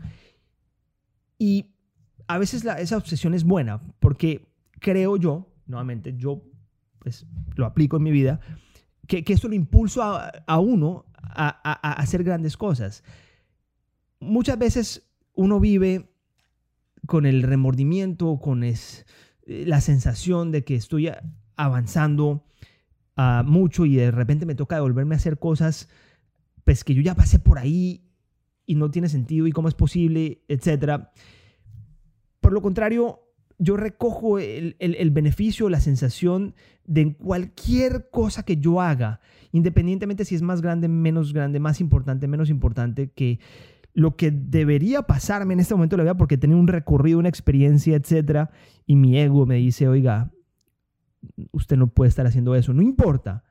Y 1.38 1.76
a 2.26 2.38
veces 2.38 2.64
esa 2.64 2.96
obsesión 2.96 3.32
es 3.32 3.44
buena 3.44 3.80
porque 4.00 4.52
creo 4.80 5.16
yo, 5.16 5.54
nuevamente, 5.66 6.14
yo 6.16 6.42
pues, 7.04 7.26
lo 7.54 7.66
aplico 7.66 7.98
en 7.98 8.02
mi 8.02 8.10
vida, 8.10 8.40
que, 9.06 9.22
que 9.22 9.34
esto 9.34 9.48
lo 9.48 9.54
impulso 9.54 10.02
a, 10.02 10.58
uno 10.58 11.04
a, 11.22 11.92
hacer 12.00 12.24
grandes 12.24 12.56
cosas. 12.56 13.04
Muchas 14.18 14.58
veces 14.58 15.10
uno 15.34 15.60
vive 15.60 16.10
con 17.06 17.26
el 17.26 17.42
remordimiento, 17.42 18.40
con 18.40 18.64
es, 18.64 19.04
eh, 19.46 19.64
la 19.66 19.82
sensación 19.82 20.50
de 20.50 20.64
que 20.64 20.74
estoy 20.74 21.10
avanzando 21.56 22.46
ah, 23.16 23.44
mucho 23.46 23.84
y 23.84 23.96
de 23.96 24.10
repente 24.10 24.46
me 24.46 24.54
toca 24.54 24.76
devolverme 24.76 25.14
a 25.14 25.18
hacer 25.18 25.38
cosas 25.38 25.88
pues 26.64 26.82
que 26.82 26.94
yo 26.94 27.02
ya 27.02 27.14
pasé 27.14 27.38
por 27.38 27.58
ahí 27.58 28.10
y 28.64 28.74
no 28.76 28.90
tiene 28.90 29.10
sentido 29.10 29.46
y 29.46 29.52
cómo 29.52 29.68
es 29.68 29.74
posible, 29.74 30.42
etc. 30.48 31.08
Por 32.40 32.54
lo 32.54 32.62
contrario, 32.62 33.23
yo 33.58 33.76
recojo 33.76 34.38
el, 34.38 34.76
el, 34.78 35.10
beneficio, 35.10 35.68
la 35.68 35.80
sensación 35.80 36.54
de 36.86 37.14
cualquier 37.14 38.08
cosa 38.10 38.42
que 38.42 38.56
yo 38.56 38.80
haga, 38.80 39.20
independientemente 39.52 40.24
si 40.24 40.34
es 40.34 40.42
más 40.42 40.60
grande, 40.60 40.88
menos 40.88 41.32
grande, 41.32 41.60
más 41.60 41.80
importante, 41.80 42.26
menos 42.26 42.50
importante, 42.50 43.10
que 43.10 43.38
lo 43.92 44.16
que 44.16 44.32
debería 44.32 45.02
pasarme 45.02 45.54
en 45.54 45.60
este 45.60 45.74
momento 45.74 45.94
de 45.96 45.98
la 45.98 46.04
vida 46.04 46.16
porque 46.16 46.36
tenía 46.36 46.56
un 46.56 46.66
recorrido, 46.66 47.20
una 47.20 47.28
experiencia, 47.28 47.96
etcétera, 47.96 48.50
y 48.86 48.96
mi 48.96 49.18
ego 49.18 49.46
me 49.46 49.56
dice, 49.56 49.86
oiga, 49.86 50.32
usted 51.52 51.76
no 51.76 51.86
puede 51.86 52.08
estar 52.08 52.26
haciendo 52.26 52.54
eso, 52.56 52.72
no 52.74 52.82
importa, 52.82 53.44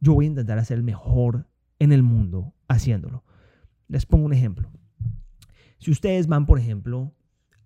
yo 0.00 0.14
voy 0.14 0.24
a 0.24 0.28
intentar 0.28 0.58
hacer 0.58 0.78
el 0.78 0.82
mejor 0.82 1.46
en 1.78 1.92
el 1.92 2.02
mundo 2.02 2.54
haciéndolo. 2.68 3.24
Les 3.88 4.06
pongo 4.06 4.24
un 4.24 4.32
ejemplo. 4.32 4.70
Si 5.78 5.90
ustedes 5.90 6.26
van, 6.26 6.46
por 6.46 6.58
ejemplo, 6.58 7.12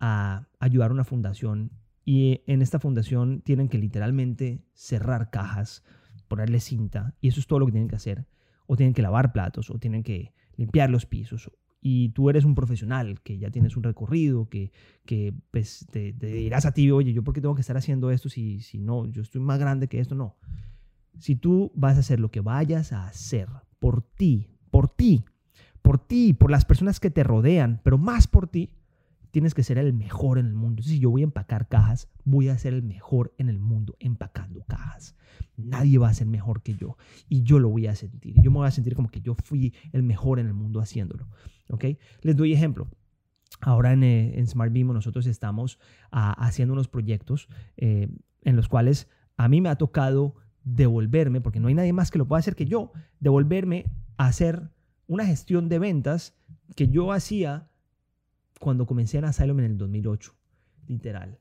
a 0.01 0.47
ayudar 0.59 0.91
a 0.91 0.95
una 0.95 1.05
fundación 1.05 1.71
y 2.05 2.43
en 2.47 2.63
esta 2.63 2.79
fundación 2.79 3.41
tienen 3.41 3.69
que 3.69 3.79
literalmente 3.79 4.63
cerrar 4.75 5.31
cajas, 5.31 5.85
ponerle 6.29 6.61
cinta, 6.61 7.15
y 7.21 7.29
eso 7.29 7.41
es 7.41 7.47
todo 7.47 7.59
lo 7.59 7.67
que 7.67 7.73
tienen 7.73 7.89
que 7.89 7.97
hacer, 7.97 8.27
o 8.67 8.77
tienen 8.77 8.95
que 8.95 9.03
lavar 9.03 9.33
platos, 9.33 9.71
o 9.71 9.79
tienen 9.79 10.03
que 10.03 10.33
limpiar 10.57 10.91
los 10.91 11.07
pisos, 11.07 11.51
y 11.87 12.09
tú 12.09 12.31
eres 12.31 12.47
un 12.47 12.55
profesional, 12.55 13.21
que 13.21 13.37
ya 13.37 13.51
tienes 13.51 13.77
un 13.77 13.83
recorrido, 13.83 14.49
que, 14.49 14.73
que 15.05 15.35
pues, 15.51 15.87
te, 15.91 16.13
dirás 16.13 16.65
a 16.65 16.73
ti, 16.73 16.91
oye, 16.91 17.13
¿yo 17.13 17.23
por 17.23 17.35
qué 17.35 17.43
tengo 17.43 17.55
que 17.55 17.61
estar 17.61 17.77
haciendo 17.77 18.11
esto 18.11 18.31
si, 18.31 18.61
si 18.61 18.79
no, 18.79 19.05
yo 19.05 19.21
estoy 19.21 19.43
más 19.43 19.59
grande 19.59 19.87
que 19.87 20.01
esto? 20.01 20.15
No. 20.15 20.39
Si 21.19 21.37
tú 21.37 21.73
vas 21.75 21.99
a 21.99 22.01
hacer 22.01 22.21
lo 22.21 22.31
que 22.31 22.41
vayas 22.41 22.95
a 22.95 23.07
hacer 23.07 23.49
por 23.79 24.01
ti, 24.01 24.49
por 24.71 24.89
ti, 24.89 25.27
por 25.83 25.99
ti, 25.99 26.33
por 26.33 26.51
las 26.51 26.65
personas 26.65 27.01
que 27.01 27.11
te 27.11 27.23
rodean, 27.23 27.83
pero 27.85 27.99
más 27.99 28.29
por 28.29 28.49
ti, 28.49 28.71
tienes 29.35 29.53
que 29.53 29.65
ser 29.65 29.79
el 29.79 29.93
mejor 29.93 30.39
en 30.39 30.47
el 30.47 30.55
mundo. 30.55 30.85
Si 30.85 31.01
yo 31.01 31.11
voy 31.11 31.23
a 31.23 31.25
empacar 31.25 31.67
cajas, 31.67 32.09
voy 32.23 32.51
a 32.51 32.57
ser 32.57 32.73
el 32.73 32.85
mejor 32.85 33.35
en 33.37 33.49
el 33.49 33.59
mundo 33.59 33.97
empacando 33.99 34.63
cajas. 34.69 35.17
Nadie 35.57 35.99
va 35.99 36.09
a 36.09 36.15
ser 36.15 36.29
mejor 36.29 36.63
que 36.63 36.75
yo 36.75 36.97
y 37.29 37.43
yo 37.43 37.59
lo 37.59 37.69
voy 37.69 37.89
a 37.89 37.97
sentir. 37.97 38.41
Yo 38.41 38.53
me 38.53 38.59
voy 38.59 38.69
a 38.69 38.71
sentir 38.71 38.95
como 38.95 39.09
que 39.09 39.21
yo 39.21 39.35
fui 39.35 39.75
el 39.91 40.05
mejor 40.05 40.39
en 40.39 40.47
el 40.47 40.55
mundo 40.55 40.79
haciéndolo. 40.79 41.27
¿ok? 41.69 41.85
Les 42.21 42.37
doy 42.37 42.53
ejemplo. 42.53 42.89
Ahora 43.61 43.93
en, 43.93 44.05
eh, 44.05 44.39
en 44.39 44.47
Smart 44.47 44.73
Bimo 44.73 44.93
nosotros 44.93 45.27
estamos 45.27 45.81
ah, 46.13 46.31
haciendo 46.39 46.73
unos 46.73 46.87
proyectos 46.87 47.49
eh, 47.77 48.09
en 48.43 48.55
los 48.55 48.69
cuales 48.69 49.09
a 49.37 49.49
mí 49.49 49.61
me 49.61 49.69
ha 49.69 49.75
tocado 49.75 50.37
devolverme, 50.63 51.41
porque 51.41 51.59
no 51.59 51.67
hay 51.67 51.75
nadie 51.75 51.93
más 51.93 52.13
que 52.13 52.19
lo 52.19 52.29
pueda 52.29 52.39
hacer 52.39 52.55
que 52.55 52.67
yo, 52.67 52.93
devolverme 53.19 53.91
a 54.17 54.27
hacer 54.27 54.71
una 55.09 55.27
gestión 55.27 55.69
de 55.69 55.81
ventas 55.81 56.37
que 56.77 56.87
yo 56.87 57.11
hacía 57.11 57.69
cuando 58.65 58.87
comencé 58.87 59.19
en 59.19 59.27
Asylum 59.27 59.59
en 59.59 59.67
el 59.67 59.77
2008, 59.77 60.35
literal. 60.87 61.39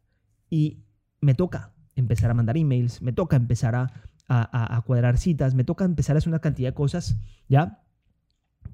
Y 0.49 0.83
me 1.21 1.33
toca 1.33 1.73
empezar 1.95 2.29
a 2.29 2.33
mandar 2.33 2.57
emails, 2.57 3.01
me 3.01 3.13
toca 3.13 3.37
empezar 3.37 3.75
a, 3.75 4.83
cuadrar 4.85 5.17
citas, 5.17 5.55
me 5.55 5.63
toca 5.63 5.85
empezar 5.85 6.15
a 6.15 6.19
hacer 6.19 6.27
una 6.27 6.39
cantidad 6.39 6.69
de 6.69 6.73
cosas, 6.73 7.17
¿ya? 7.47 7.81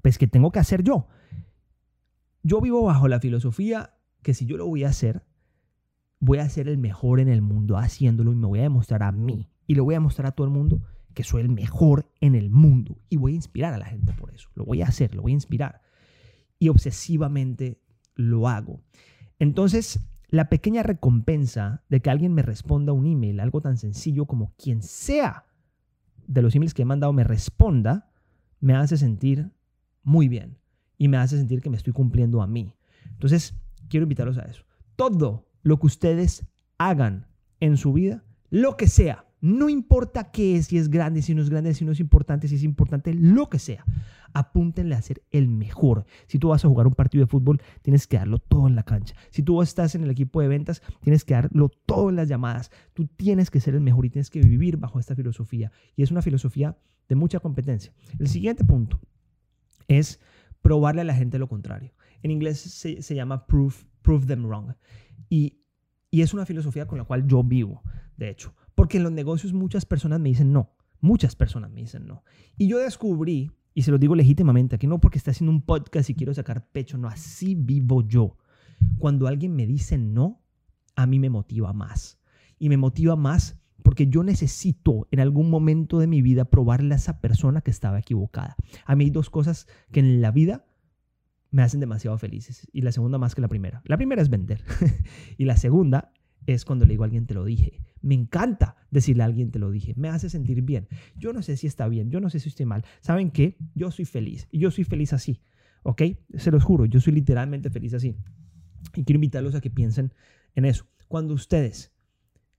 Pues 0.02 0.18
que 0.18 0.26
tengo 0.26 0.50
que 0.50 0.58
hacer 0.58 0.82
yo. 0.82 1.06
Yo 2.42 2.60
vivo 2.60 2.82
bajo 2.82 3.06
la 3.06 3.20
filosofía 3.20 3.94
que 4.20 4.34
si 4.34 4.46
yo 4.46 4.56
lo 4.56 4.66
voy 4.66 4.82
a 4.82 4.88
hacer, 4.88 5.22
voy 6.18 6.38
a 6.38 6.48
ser 6.48 6.66
el 6.66 6.76
mejor 6.76 7.20
en 7.20 7.28
el 7.28 7.42
mundo 7.42 7.78
haciéndolo 7.78 8.32
y 8.32 8.36
me 8.36 8.48
voy 8.48 8.58
a 8.58 8.62
demostrar 8.62 9.04
a 9.04 9.12
mí 9.12 9.48
y 9.68 9.76
le 9.76 9.80
voy 9.80 9.94
a 9.94 10.00
mostrar 10.00 10.26
a 10.26 10.32
todo 10.32 10.48
el 10.48 10.52
mundo 10.52 10.82
que 11.14 11.22
soy 11.22 11.42
el 11.42 11.50
mejor 11.50 12.10
en 12.20 12.34
el 12.34 12.50
mundo 12.50 12.98
y 13.08 13.16
voy 13.16 13.32
a 13.32 13.36
inspirar 13.36 13.74
a 13.74 13.78
la 13.78 13.86
gente 13.86 14.12
por 14.12 14.34
eso. 14.34 14.48
Lo 14.56 14.64
voy 14.64 14.82
a 14.82 14.86
hacer, 14.86 15.14
lo 15.14 15.22
voy 15.22 15.30
a 15.30 15.34
inspirar. 15.34 15.82
Y 16.58 16.68
obsesivamente 16.68 17.80
lo 18.14 18.48
hago. 18.48 18.80
Entonces, 19.38 20.00
la 20.28 20.48
pequeña 20.48 20.82
recompensa 20.82 21.82
de 21.88 22.00
que 22.00 22.10
alguien 22.10 22.32
me 22.32 22.42
responda 22.42 22.92
un 22.92 23.06
email, 23.06 23.40
algo 23.40 23.60
tan 23.60 23.78
sencillo 23.78 24.26
como 24.26 24.54
quien 24.56 24.82
sea 24.82 25.46
de 26.26 26.42
los 26.42 26.54
emails 26.54 26.74
que 26.74 26.82
he 26.82 26.86
mandado 26.86 27.12
me 27.12 27.24
responda, 27.24 28.12
me 28.60 28.74
hace 28.74 28.96
sentir 28.96 29.50
muy 30.02 30.28
bien 30.28 30.58
y 30.96 31.08
me 31.08 31.16
hace 31.16 31.36
sentir 31.36 31.60
que 31.60 31.70
me 31.70 31.76
estoy 31.76 31.92
cumpliendo 31.92 32.42
a 32.42 32.46
mí. 32.46 32.74
Entonces, 33.10 33.54
quiero 33.88 34.04
invitarlos 34.04 34.38
a 34.38 34.42
eso. 34.42 34.64
Todo 34.96 35.48
lo 35.62 35.80
que 35.80 35.86
ustedes 35.86 36.46
hagan 36.78 37.26
en 37.58 37.76
su 37.76 37.92
vida, 37.92 38.22
lo 38.50 38.76
que 38.76 38.86
sea, 38.86 39.26
no 39.40 39.68
importa 39.68 40.30
qué 40.30 40.56
es, 40.56 40.66
si 40.66 40.78
es 40.78 40.90
grande, 40.90 41.22
si 41.22 41.34
no 41.34 41.42
es 41.42 41.50
grande, 41.50 41.74
si 41.74 41.84
no 41.84 41.92
es 41.92 42.00
importante, 42.00 42.46
si 42.48 42.56
es 42.56 42.62
importante, 42.62 43.14
lo 43.14 43.48
que 43.48 43.58
sea. 43.58 43.84
Apúntenle 44.32 44.94
a 44.94 45.02
ser 45.02 45.22
el 45.30 45.48
mejor. 45.48 46.06
Si 46.26 46.38
tú 46.38 46.48
vas 46.48 46.64
a 46.64 46.68
jugar 46.68 46.86
un 46.86 46.94
partido 46.94 47.24
de 47.24 47.30
fútbol, 47.30 47.60
tienes 47.82 48.06
que 48.06 48.16
darlo 48.16 48.38
todo 48.38 48.68
en 48.68 48.76
la 48.76 48.82
cancha. 48.82 49.14
Si 49.30 49.42
tú 49.42 49.62
estás 49.62 49.94
en 49.94 50.04
el 50.04 50.10
equipo 50.10 50.40
de 50.40 50.48
ventas, 50.48 50.82
tienes 51.00 51.24
que 51.24 51.34
darlo 51.34 51.68
todo 51.86 52.10
en 52.10 52.16
las 52.16 52.28
llamadas. 52.28 52.70
Tú 52.94 53.06
tienes 53.06 53.50
que 53.50 53.60
ser 53.60 53.74
el 53.74 53.80
mejor 53.80 54.06
y 54.06 54.10
tienes 54.10 54.30
que 54.30 54.40
vivir 54.40 54.76
bajo 54.76 54.98
esta 54.98 55.14
filosofía. 55.14 55.72
Y 55.96 56.02
es 56.02 56.10
una 56.10 56.22
filosofía 56.22 56.76
de 57.08 57.16
mucha 57.16 57.40
competencia. 57.40 57.92
El 58.18 58.28
siguiente 58.28 58.64
punto 58.64 59.00
es 59.88 60.20
probarle 60.62 61.00
a 61.00 61.04
la 61.04 61.14
gente 61.14 61.38
lo 61.38 61.48
contrario. 61.48 61.92
En 62.22 62.30
inglés 62.30 62.60
se, 62.60 63.14
llama 63.14 63.46
prove, 63.46 63.74
prove 64.02 64.26
them 64.26 64.46
wrong. 64.46 64.74
Y, 65.28 65.64
y 66.10 66.22
es 66.22 66.34
una 66.34 66.46
filosofía 66.46 66.86
con 66.86 66.98
la 66.98 67.04
cual 67.04 67.26
yo 67.26 67.42
vivo, 67.42 67.82
de 68.16 68.30
hecho. 68.30 68.54
Porque 68.74 68.98
en 68.98 69.02
los 69.02 69.12
negocios 69.12 69.52
muchas 69.52 69.84
personas 69.84 70.20
me 70.20 70.28
dicen 70.28 70.52
no. 70.52 70.74
Muchas 71.00 71.34
personas 71.34 71.70
me 71.70 71.80
dicen 71.80 72.06
no. 72.06 72.24
Y 72.56 72.68
yo 72.68 72.78
descubrí, 72.78 73.50
y 73.74 73.82
se 73.82 73.90
lo 73.90 73.98
digo 73.98 74.14
legítimamente, 74.14 74.76
aquí 74.76 74.86
no 74.86 75.00
porque 75.00 75.18
esté 75.18 75.30
haciendo 75.30 75.52
un 75.52 75.62
podcast 75.62 76.10
y 76.10 76.14
quiero 76.14 76.34
sacar 76.34 76.68
pecho, 76.70 76.98
no, 76.98 77.08
así 77.08 77.54
vivo 77.54 78.06
yo. 78.06 78.36
Cuando 78.98 79.26
alguien 79.26 79.54
me 79.54 79.66
dice 79.66 79.98
no, 79.98 80.42
a 80.96 81.06
mí 81.06 81.18
me 81.18 81.30
motiva 81.30 81.72
más. 81.72 82.18
Y 82.58 82.68
me 82.68 82.76
motiva 82.76 83.16
más 83.16 83.58
porque 83.82 84.08
yo 84.08 84.22
necesito 84.22 85.08
en 85.10 85.20
algún 85.20 85.50
momento 85.50 85.98
de 85.98 86.06
mi 86.06 86.22
vida 86.22 86.44
probarle 86.44 86.94
a 86.94 86.98
esa 86.98 87.20
persona 87.20 87.60
que 87.60 87.70
estaba 87.70 87.98
equivocada. 87.98 88.56
A 88.84 88.96
mí 88.96 89.04
hay 89.04 89.10
dos 89.10 89.30
cosas 89.30 89.66
que 89.92 90.00
en 90.00 90.20
la 90.20 90.30
vida 90.30 90.66
me 91.50 91.62
hacen 91.62 91.80
demasiado 91.80 92.16
felices. 92.18 92.68
Y 92.72 92.82
la 92.82 92.92
segunda 92.92 93.18
más 93.18 93.34
que 93.34 93.40
la 93.40 93.48
primera. 93.48 93.82
La 93.84 93.96
primera 93.96 94.22
es 94.22 94.28
vender. 94.28 94.64
y 95.38 95.44
la 95.44 95.56
segunda 95.56 96.12
es 96.46 96.64
cuando 96.64 96.84
le 96.84 96.92
digo 96.92 97.04
a 97.04 97.06
alguien 97.06 97.26
te 97.26 97.34
lo 97.34 97.44
dije. 97.44 97.80
Me 98.02 98.14
encanta 98.14 98.76
decirle 98.90 99.22
a 99.22 99.26
alguien 99.26 99.50
te 99.50 99.58
lo 99.58 99.70
dije. 99.70 99.94
Me 99.96 100.08
hace 100.08 100.30
sentir 100.30 100.62
bien. 100.62 100.88
Yo 101.16 101.32
no 101.32 101.42
sé 101.42 101.56
si 101.56 101.66
está 101.66 101.88
bien, 101.88 102.10
yo 102.10 102.20
no 102.20 102.30
sé 102.30 102.40
si 102.40 102.48
estoy 102.48 102.66
mal. 102.66 102.84
¿Saben 103.00 103.30
qué? 103.30 103.56
Yo 103.74 103.90
soy 103.90 104.04
feliz 104.04 104.48
y 104.50 104.58
yo 104.58 104.70
soy 104.70 104.84
feliz 104.84 105.12
así. 105.12 105.40
¿Ok? 105.82 106.02
Se 106.36 106.50
los 106.50 106.64
juro, 106.64 106.84
yo 106.86 107.00
soy 107.00 107.12
literalmente 107.14 107.70
feliz 107.70 107.94
así. 107.94 108.16
Y 108.94 109.04
quiero 109.04 109.16
invitarlos 109.16 109.54
a 109.54 109.60
que 109.60 109.70
piensen 109.70 110.12
en 110.54 110.64
eso. 110.64 110.86
Cuando 111.08 111.34
ustedes 111.34 111.92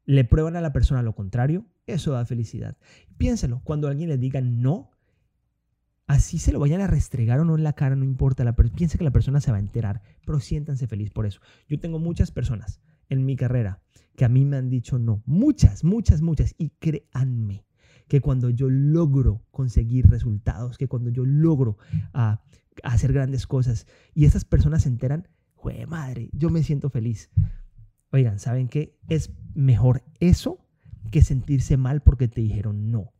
le 0.05 0.23
prueban 0.23 0.55
a 0.55 0.61
la 0.61 0.73
persona 0.73 1.01
lo 1.01 1.13
contrario, 1.13 1.65
eso 1.85 2.11
da 2.11 2.25
felicidad. 2.25 2.77
Piénselo, 3.17 3.61
cuando 3.63 3.87
alguien 3.87 4.09
le 4.09 4.17
diga 4.17 4.41
no, 4.41 4.91
así 6.07 6.39
se 6.39 6.51
lo 6.51 6.59
vayan 6.59 6.81
a 6.81 6.87
restregar 6.87 7.39
o 7.39 7.45
no 7.45 7.55
en 7.55 7.63
la 7.63 7.73
cara, 7.73 7.95
no 7.95 8.03
importa, 8.03 8.43
la 8.43 8.55
piensa 8.55 8.97
que 8.97 9.03
la 9.03 9.11
persona 9.11 9.41
se 9.41 9.51
va 9.51 9.57
a 9.57 9.61
enterar, 9.61 10.01
pero 10.25 10.39
siéntanse 10.39 10.87
feliz 10.87 11.11
por 11.11 11.25
eso. 11.25 11.41
Yo 11.67 11.79
tengo 11.79 11.99
muchas 11.99 12.31
personas 12.31 12.81
en 13.11 13.25
mi 13.25 13.35
carrera 13.35 13.81
que 14.15 14.25
a 14.25 14.29
mí 14.29 14.45
me 14.45 14.57
han 14.57 14.69
dicho 14.69 14.99
no. 14.99 15.21
Muchas, 15.25 15.83
muchas, 15.83 16.21
muchas. 16.21 16.55
Y 16.57 16.69
créanme 16.79 17.65
que 18.07 18.21
cuando 18.21 18.49
yo 18.49 18.69
logro 18.69 19.43
conseguir 19.51 20.07
resultados, 20.09 20.77
que 20.77 20.87
cuando 20.87 21.09
yo 21.09 21.25
logro 21.25 21.77
ah, 22.13 22.41
hacer 22.83 23.13
grandes 23.13 23.47
cosas 23.47 23.87
y 24.13 24.25
esas 24.25 24.45
personas 24.45 24.83
se 24.83 24.89
enteran, 24.89 25.27
¡jue 25.55 25.85
madre! 25.85 26.29
Yo 26.33 26.49
me 26.49 26.63
siento 26.63 26.89
feliz. 26.89 27.29
Oigan, 28.11 28.39
¿saben 28.39 28.67
qué? 28.67 28.97
Es 29.07 29.31
mejor 29.53 30.03
eso 30.19 30.59
que 31.11 31.21
sentirse 31.21 31.77
mal 31.77 32.01
porque 32.01 32.27
te 32.27 32.41
dijeron 32.41 32.91
no. 32.91 33.13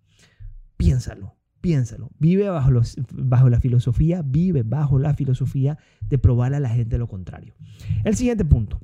Piénsalo, 0.78 1.36
piénsalo. 1.62 2.12
Vive 2.20 2.50
bajo, 2.50 2.72
los, 2.72 2.96
bajo 3.14 3.50
la 3.50 3.60
filosofía, 3.60 4.22
vive 4.24 4.64
bajo 4.64 5.00
la 5.00 5.14
filosofía 5.14 5.78
de 6.10 6.18
probar 6.18 6.54
a 6.54 6.60
la 6.60 6.70
gente 6.70 6.98
lo 6.98 7.08
contrario. 7.08 7.56
El 8.04 8.16
siguiente 8.16 8.44
punto 8.44 8.82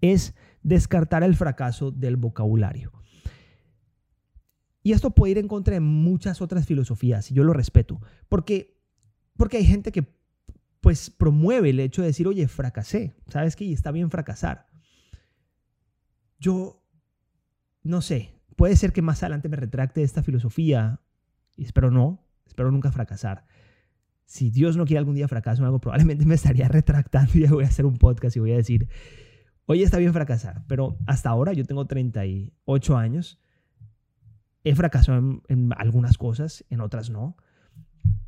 es 0.00 0.34
descartar 0.62 1.22
el 1.22 1.34
fracaso 1.36 1.90
del 1.90 2.16
vocabulario. 2.16 2.92
Y 4.82 4.92
esto 4.92 5.10
puede 5.10 5.32
ir 5.32 5.38
en 5.38 5.48
contra 5.48 5.74
de 5.74 5.80
muchas 5.80 6.40
otras 6.40 6.66
filosofías, 6.66 7.30
y 7.30 7.34
yo 7.34 7.44
lo 7.44 7.52
respeto, 7.52 8.00
porque, 8.28 8.80
porque 9.36 9.58
hay 9.58 9.64
gente 9.64 9.92
que 9.92 10.06
pues 10.80 11.10
promueve 11.10 11.70
el 11.70 11.80
hecho 11.80 12.00
de 12.00 12.08
decir, 12.08 12.26
oye, 12.26 12.48
fracasé, 12.48 13.14
¿sabes 13.28 13.54
qué? 13.54 13.64
Y 13.64 13.74
está 13.74 13.92
bien 13.92 14.10
fracasar. 14.10 14.66
Yo, 16.38 16.82
no 17.82 18.00
sé, 18.00 18.40
puede 18.56 18.76
ser 18.76 18.94
que 18.94 19.02
más 19.02 19.22
adelante 19.22 19.50
me 19.50 19.56
retracte 19.56 20.00
de 20.00 20.06
esta 20.06 20.22
filosofía, 20.22 21.00
y 21.56 21.64
espero 21.64 21.90
no, 21.90 22.26
espero 22.46 22.70
nunca 22.70 22.90
fracasar. 22.90 23.44
Si 24.24 24.50
Dios 24.50 24.76
no 24.78 24.86
quiere 24.86 24.98
algún 24.98 25.16
día 25.16 25.28
fracaso 25.28 25.60
en 25.60 25.66
algo, 25.66 25.80
probablemente 25.80 26.24
me 26.24 26.36
estaría 26.36 26.68
retractando 26.68 27.32
y 27.34 27.46
voy 27.46 27.64
a 27.64 27.68
hacer 27.68 27.84
un 27.84 27.98
podcast 27.98 28.36
y 28.36 28.40
voy 28.40 28.52
a 28.52 28.56
decir, 28.56 28.88
Hoy 29.72 29.84
está 29.84 29.98
bien 29.98 30.12
fracasar, 30.12 30.64
pero 30.66 30.98
hasta 31.06 31.30
ahora 31.30 31.52
yo 31.52 31.64
tengo 31.64 31.86
38 31.86 32.96
años. 32.96 33.38
He 34.64 34.74
fracasado 34.74 35.42
en, 35.46 35.70
algunas 35.76 36.18
cosas, 36.18 36.64
en 36.70 36.80
otras 36.80 37.08
no. 37.08 37.36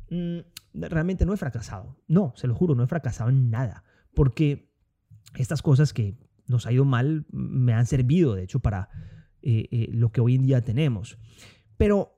Mm, 0.09 0.37
realmente 0.73 1.25
no 1.25 1.33
he 1.33 1.37
fracasado. 1.37 1.97
No, 2.07 2.31
se 2.37 2.47
lo 2.47 2.55
juro, 2.55 2.75
no 2.75 2.83
he 2.85 2.87
fracasado 2.87 3.29
en 3.29 3.49
nada. 3.49 3.83
Porque 4.15 4.71
estas 5.35 5.61
cosas 5.61 5.91
que 5.91 6.17
nos 6.47 6.65
ha 6.65 6.71
ido 6.71 6.85
mal 6.85 7.25
me 7.29 7.73
han 7.73 7.87
servido, 7.87 8.35
de 8.35 8.43
hecho, 8.43 8.61
para 8.61 8.87
eh, 9.41 9.67
eh, 9.69 9.89
lo 9.91 10.13
que 10.13 10.21
hoy 10.21 10.35
en 10.35 10.43
día 10.43 10.61
tenemos. 10.61 11.17
Pero 11.75 12.12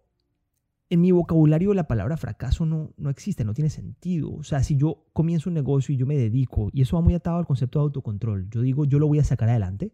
en 0.95 1.01
mi 1.01 1.11
vocabulario 1.11 1.73
la 1.73 1.87
palabra 1.87 2.17
fracaso 2.17 2.65
no, 2.65 2.93
no 2.97 3.09
existe, 3.09 3.45
no 3.45 3.53
tiene 3.53 3.69
sentido. 3.69 4.33
O 4.33 4.43
sea, 4.43 4.63
si 4.63 4.75
yo 4.75 5.05
comienzo 5.13 5.49
un 5.49 5.53
negocio 5.53 5.93
y 5.93 5.97
yo 5.97 6.05
me 6.05 6.17
dedico, 6.17 6.69
y 6.73 6.81
eso 6.81 6.95
va 6.95 7.01
muy 7.01 7.13
atado 7.13 7.37
al 7.37 7.45
concepto 7.45 7.79
de 7.79 7.83
autocontrol, 7.83 8.49
yo 8.49 8.61
digo, 8.61 8.85
yo 8.85 8.97
lo 8.97 9.07
voy 9.07 9.19
a 9.19 9.23
sacar 9.23 9.49
adelante, 9.49 9.93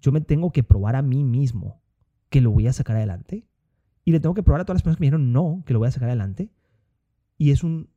yo 0.00 0.12
me 0.12 0.20
tengo 0.20 0.52
que 0.52 0.62
probar 0.62 0.96
a 0.96 1.02
mí 1.02 1.24
mismo 1.24 1.82
que 2.30 2.40
lo 2.40 2.50
voy 2.50 2.66
a 2.66 2.72
sacar 2.72 2.96
adelante, 2.96 3.46
y 4.04 4.12
le 4.12 4.20
tengo 4.20 4.34
que 4.34 4.42
probar 4.42 4.60
a 4.60 4.64
todas 4.64 4.76
las 4.76 4.82
personas 4.82 4.98
que 4.98 5.02
me 5.02 5.06
dijeron 5.06 5.32
no, 5.32 5.62
que 5.66 5.72
lo 5.72 5.78
voy 5.80 5.88
a 5.88 5.92
sacar 5.92 6.08
adelante, 6.08 6.50
y 7.36 7.50
es 7.50 7.64
un 7.64 7.90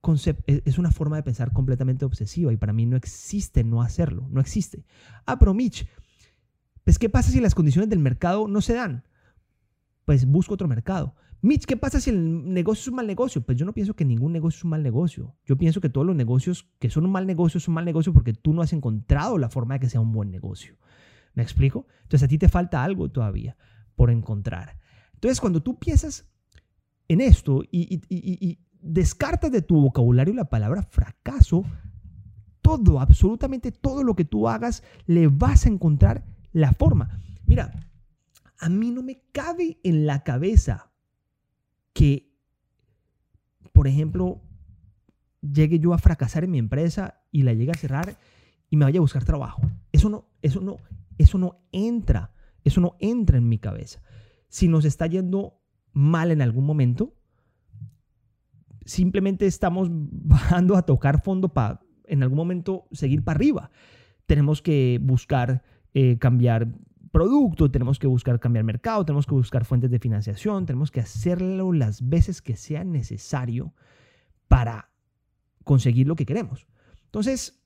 concepto, 0.00 0.44
e, 0.46 0.62
es 0.64 0.78
una 0.78 0.90
forma 0.90 1.16
de 1.16 1.22
pensar 1.22 1.52
completamente 1.52 2.04
obsesiva, 2.04 2.52
y 2.52 2.56
para 2.56 2.72
mí 2.72 2.86
no 2.86 2.96
existe 2.96 3.64
no 3.64 3.82
hacerlo, 3.82 4.26
no 4.30 4.40
existe. 4.40 4.84
Ah, 5.26 5.38
pero 5.38 5.52
Mitch, 5.52 5.86
pues 6.84 6.98
¿qué 6.98 7.08
pasa 7.08 7.30
si 7.30 7.40
las 7.40 7.54
condiciones 7.54 7.90
del 7.90 7.98
mercado 7.98 8.48
no 8.48 8.60
se 8.60 8.74
dan? 8.74 9.04
Pues 10.04 10.26
busco 10.26 10.54
otro 10.54 10.68
mercado. 10.68 11.14
Mitch, 11.42 11.66
¿qué 11.66 11.76
pasa 11.76 12.00
si 12.00 12.10
el 12.10 12.52
negocio 12.54 12.80
es 12.80 12.88
un 12.88 12.94
mal 12.94 13.06
negocio? 13.06 13.42
Pues 13.42 13.58
yo 13.58 13.66
no 13.66 13.74
pienso 13.74 13.94
que 13.94 14.04
ningún 14.04 14.32
negocio 14.32 14.58
es 14.58 14.64
un 14.64 14.70
mal 14.70 14.82
negocio. 14.82 15.36
Yo 15.44 15.58
pienso 15.58 15.80
que 15.80 15.90
todos 15.90 16.06
los 16.06 16.16
negocios 16.16 16.70
que 16.78 16.88
son 16.88 17.04
un 17.04 17.12
mal 17.12 17.26
negocio 17.26 17.60
son 17.60 17.72
un 17.72 17.76
mal 17.76 17.84
negocio 17.84 18.14
porque 18.14 18.32
tú 18.32 18.54
no 18.54 18.62
has 18.62 18.72
encontrado 18.72 19.36
la 19.36 19.50
forma 19.50 19.74
de 19.74 19.80
que 19.80 19.90
sea 19.90 20.00
un 20.00 20.12
buen 20.12 20.30
negocio. 20.30 20.76
¿Me 21.34 21.42
explico? 21.42 21.86
Entonces 22.02 22.24
a 22.24 22.28
ti 22.28 22.38
te 22.38 22.48
falta 22.48 22.82
algo 22.82 23.10
todavía 23.10 23.56
por 23.94 24.10
encontrar. 24.10 24.78
Entonces 25.12 25.40
cuando 25.40 25.62
tú 25.62 25.78
piensas 25.78 26.26
en 27.08 27.20
esto 27.20 27.62
y, 27.70 28.00
y 28.08 28.58
descartas 28.80 29.52
de 29.52 29.60
tu 29.60 29.80
vocabulario 29.80 30.32
la 30.32 30.48
palabra 30.48 30.82
fracaso, 30.82 31.64
todo, 32.62 33.00
absolutamente 33.00 33.70
todo 33.70 34.02
lo 34.02 34.16
que 34.16 34.24
tú 34.24 34.48
hagas, 34.48 34.82
le 35.04 35.28
vas 35.28 35.66
a 35.66 35.68
encontrar 35.68 36.24
la 36.52 36.72
forma. 36.72 37.20
Mira, 37.44 37.90
a 38.58 38.68
mí 38.68 38.90
no 38.90 39.02
me 39.02 39.20
cabe 39.32 39.78
en 39.82 40.06
la 40.06 40.22
cabeza 40.22 40.90
que, 41.92 42.32
por 43.72 43.86
ejemplo, 43.86 44.42
llegue 45.40 45.78
yo 45.78 45.92
a 45.92 45.98
fracasar 45.98 46.44
en 46.44 46.50
mi 46.50 46.58
empresa 46.58 47.22
y 47.30 47.42
la 47.42 47.52
llegue 47.52 47.72
a 47.72 47.78
cerrar 47.78 48.18
y 48.70 48.76
me 48.76 48.84
vaya 48.84 48.98
a 48.98 49.02
buscar 49.02 49.24
trabajo. 49.24 49.62
Eso 49.92 50.08
no, 50.08 50.28
eso 50.42 50.60
no, 50.60 50.78
eso 51.18 51.38
no 51.38 51.64
entra, 51.72 52.32
eso 52.64 52.80
no 52.80 52.96
entra 52.98 53.38
en 53.38 53.48
mi 53.48 53.58
cabeza. 53.58 54.02
Si 54.48 54.68
nos 54.68 54.84
está 54.84 55.06
yendo 55.06 55.60
mal 55.92 56.30
en 56.30 56.42
algún 56.42 56.64
momento, 56.64 57.14
simplemente 58.84 59.46
estamos 59.46 59.88
bajando 59.90 60.76
a 60.76 60.82
tocar 60.82 61.22
fondo 61.22 61.52
para 61.52 61.80
en 62.06 62.22
algún 62.22 62.36
momento 62.36 62.86
seguir 62.92 63.24
para 63.24 63.36
arriba. 63.36 63.70
Tenemos 64.26 64.62
que 64.62 64.98
buscar 65.02 65.62
eh, 65.92 66.18
cambiar 66.18 66.68
producto, 67.14 67.70
tenemos 67.70 68.00
que 68.00 68.08
buscar 68.08 68.40
cambiar 68.40 68.64
mercado, 68.64 69.04
tenemos 69.04 69.24
que 69.24 69.34
buscar 69.34 69.64
fuentes 69.64 69.88
de 69.88 70.00
financiación, 70.00 70.66
tenemos 70.66 70.90
que 70.90 70.98
hacerlo 70.98 71.72
las 71.72 72.08
veces 72.08 72.42
que 72.42 72.56
sea 72.56 72.82
necesario 72.82 73.72
para 74.48 74.90
conseguir 75.62 76.08
lo 76.08 76.16
que 76.16 76.26
queremos. 76.26 76.66
Entonces, 77.04 77.64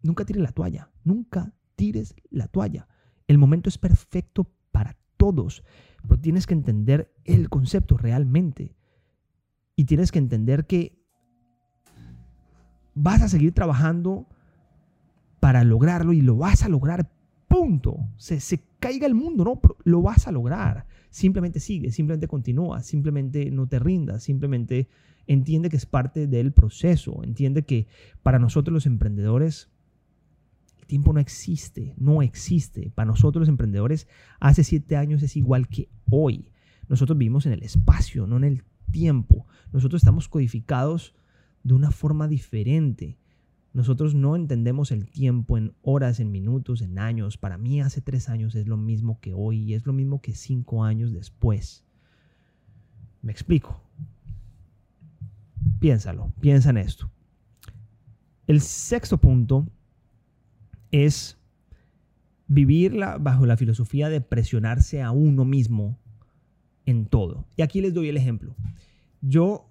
nunca 0.00 0.24
tires 0.24 0.42
la 0.42 0.52
toalla, 0.52 0.90
nunca 1.04 1.52
tires 1.76 2.16
la 2.30 2.48
toalla. 2.48 2.88
El 3.28 3.36
momento 3.36 3.68
es 3.68 3.76
perfecto 3.76 4.50
para 4.72 4.96
todos, 5.18 5.62
pero 6.08 6.18
tienes 6.18 6.46
que 6.46 6.54
entender 6.54 7.14
el 7.24 7.50
concepto 7.50 7.98
realmente. 7.98 8.74
Y 9.76 9.84
tienes 9.84 10.10
que 10.10 10.20
entender 10.20 10.66
que 10.66 11.04
vas 12.94 13.20
a 13.20 13.28
seguir 13.28 13.52
trabajando 13.52 14.26
para 15.38 15.64
lograrlo 15.64 16.14
y 16.14 16.22
lo 16.22 16.36
vas 16.36 16.62
a 16.62 16.70
lograr 16.70 17.13
se 18.16 18.62
caiga 18.78 19.06
el 19.06 19.14
mundo, 19.14 19.44
¿no? 19.44 19.60
lo 19.84 20.02
vas 20.02 20.26
a 20.26 20.32
lograr. 20.32 20.86
Simplemente 21.10 21.60
sigue, 21.60 21.90
simplemente 21.90 22.28
continúa, 22.28 22.82
simplemente 22.82 23.50
no 23.50 23.66
te 23.66 23.78
rindas, 23.78 24.22
simplemente 24.22 24.88
entiende 25.26 25.68
que 25.68 25.76
es 25.76 25.86
parte 25.86 26.26
del 26.26 26.52
proceso, 26.52 27.22
entiende 27.22 27.62
que 27.62 27.86
para 28.22 28.38
nosotros 28.38 28.72
los 28.72 28.86
emprendedores 28.86 29.70
el 30.80 30.86
tiempo 30.86 31.12
no 31.14 31.20
existe, 31.20 31.94
no 31.96 32.20
existe. 32.20 32.90
Para 32.94 33.06
nosotros 33.06 33.40
los 33.40 33.48
emprendedores 33.48 34.06
hace 34.38 34.64
siete 34.64 34.96
años 34.96 35.22
es 35.22 35.36
igual 35.36 35.68
que 35.68 35.88
hoy. 36.10 36.50
Nosotros 36.88 37.16
vivimos 37.16 37.46
en 37.46 37.52
el 37.52 37.62
espacio, 37.62 38.26
no 38.26 38.36
en 38.36 38.44
el 38.44 38.64
tiempo. 38.90 39.46
Nosotros 39.72 40.02
estamos 40.02 40.28
codificados 40.28 41.14
de 41.62 41.72
una 41.72 41.90
forma 41.90 42.28
diferente. 42.28 43.16
Nosotros 43.74 44.14
no 44.14 44.36
entendemos 44.36 44.92
el 44.92 45.10
tiempo 45.10 45.58
en 45.58 45.74
horas, 45.82 46.20
en 46.20 46.30
minutos, 46.30 46.80
en 46.80 46.96
años. 47.00 47.36
Para 47.36 47.58
mí 47.58 47.80
hace 47.80 48.00
tres 48.00 48.28
años 48.28 48.54
es 48.54 48.68
lo 48.68 48.76
mismo 48.76 49.18
que 49.20 49.34
hoy 49.34 49.58
y 49.58 49.74
es 49.74 49.84
lo 49.84 49.92
mismo 49.92 50.22
que 50.22 50.32
cinco 50.32 50.84
años 50.84 51.12
después. 51.12 51.84
Me 53.20 53.32
explico. 53.32 53.82
Piénsalo, 55.80 56.32
piensa 56.40 56.70
en 56.70 56.76
esto. 56.76 57.10
El 58.46 58.60
sexto 58.60 59.18
punto 59.18 59.66
es 60.92 61.36
vivir 62.46 62.96
bajo 63.18 63.44
la 63.44 63.56
filosofía 63.56 64.08
de 64.08 64.20
presionarse 64.20 65.02
a 65.02 65.10
uno 65.10 65.44
mismo 65.44 65.98
en 66.86 67.06
todo. 67.06 67.48
Y 67.56 67.62
aquí 67.62 67.80
les 67.80 67.92
doy 67.92 68.08
el 68.08 68.16
ejemplo. 68.16 68.54
Yo 69.20 69.68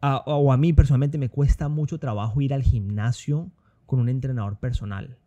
o 0.00 0.52
a 0.52 0.56
mí 0.56 0.72
personalmente 0.72 1.18
me 1.18 1.28
cuesta 1.28 1.68
mucho 1.68 1.98
trabajo 1.98 2.40
ir 2.40 2.54
al 2.54 2.62
gimnasio 2.62 3.50
con 3.86 4.00
un 4.00 4.08
entrenador 4.08 4.58
personal. 4.58 5.18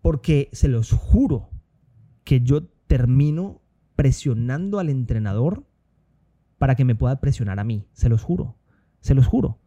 Porque 0.00 0.48
se 0.52 0.68
los 0.68 0.92
juro 0.92 1.50
que 2.24 2.40
yo 2.40 2.64
termino 2.86 3.62
presionando 3.96 4.78
al 4.78 4.88
entrenador 4.90 5.64
para 6.58 6.74
que 6.74 6.84
me 6.84 6.94
pueda 6.94 7.20
presionar 7.20 7.58
a 7.58 7.64
mí. 7.64 7.86
Se 7.92 8.08
los 8.08 8.22
juro. 8.22 8.56
Se 9.00 9.14
los 9.14 9.26
juro. 9.26 9.58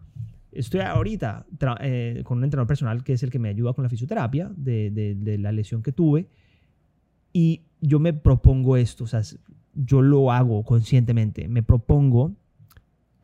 Estoy 0.51 0.81
ahorita 0.81 1.45
eh, 1.81 2.21
con 2.23 2.37
un 2.37 2.45
entrenador 2.45 2.67
personal 2.67 3.03
que 3.03 3.13
es 3.13 3.23
el 3.23 3.31
que 3.31 3.39
me 3.39 3.49
ayuda 3.49 3.73
con 3.73 3.83
la 3.83 3.89
fisioterapia 3.89 4.51
de, 4.55 5.15
de 5.17 5.37
la 5.37 5.51
lesión 5.51 5.83
que 5.83 5.91
tuve. 5.91 6.29
Y 7.33 7.63
yo 7.81 7.99
me 7.99 8.13
propongo 8.13 8.77
esto. 8.77 9.03
O 9.03 9.07
sea, 9.07 9.21
yo 9.73 10.01
lo 10.01 10.31
hago 10.31 10.63
conscientemente. 10.63 11.49
Me 11.49 11.63
propongo 11.63 12.35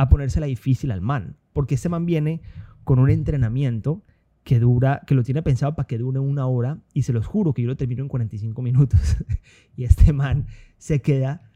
a 0.02 0.10
ponérsela 0.10 0.48
difícil 0.48 0.92
al 0.92 1.02
man, 1.02 1.38
porque 1.54 1.76
este 1.76 1.88
man 1.88 2.08
viene 2.08 2.42
con 2.84 2.98
un 2.98 3.12
entrenamiento 3.12 4.04
que 4.44 4.60
dura, 4.60 5.04
que 5.06 5.14
lo 5.14 5.22
tiene 5.22 5.44
pensado 5.44 5.76
para 5.76 5.86
que 5.86 6.00
dure 6.00 6.20
una 6.20 6.48
hora 6.48 6.82
y 6.92 7.04
se 7.04 7.14
los 7.14 7.28
juro 7.28 7.54
que 7.54 7.62
yo 7.62 7.68
lo 7.68 7.78
termino 7.78 8.02
en 8.02 8.10
45 8.10 8.64
minutos 8.64 9.00
y 9.76 9.84
este 9.84 10.12
man 10.12 10.48
se 10.80 11.04
queda 11.04 11.52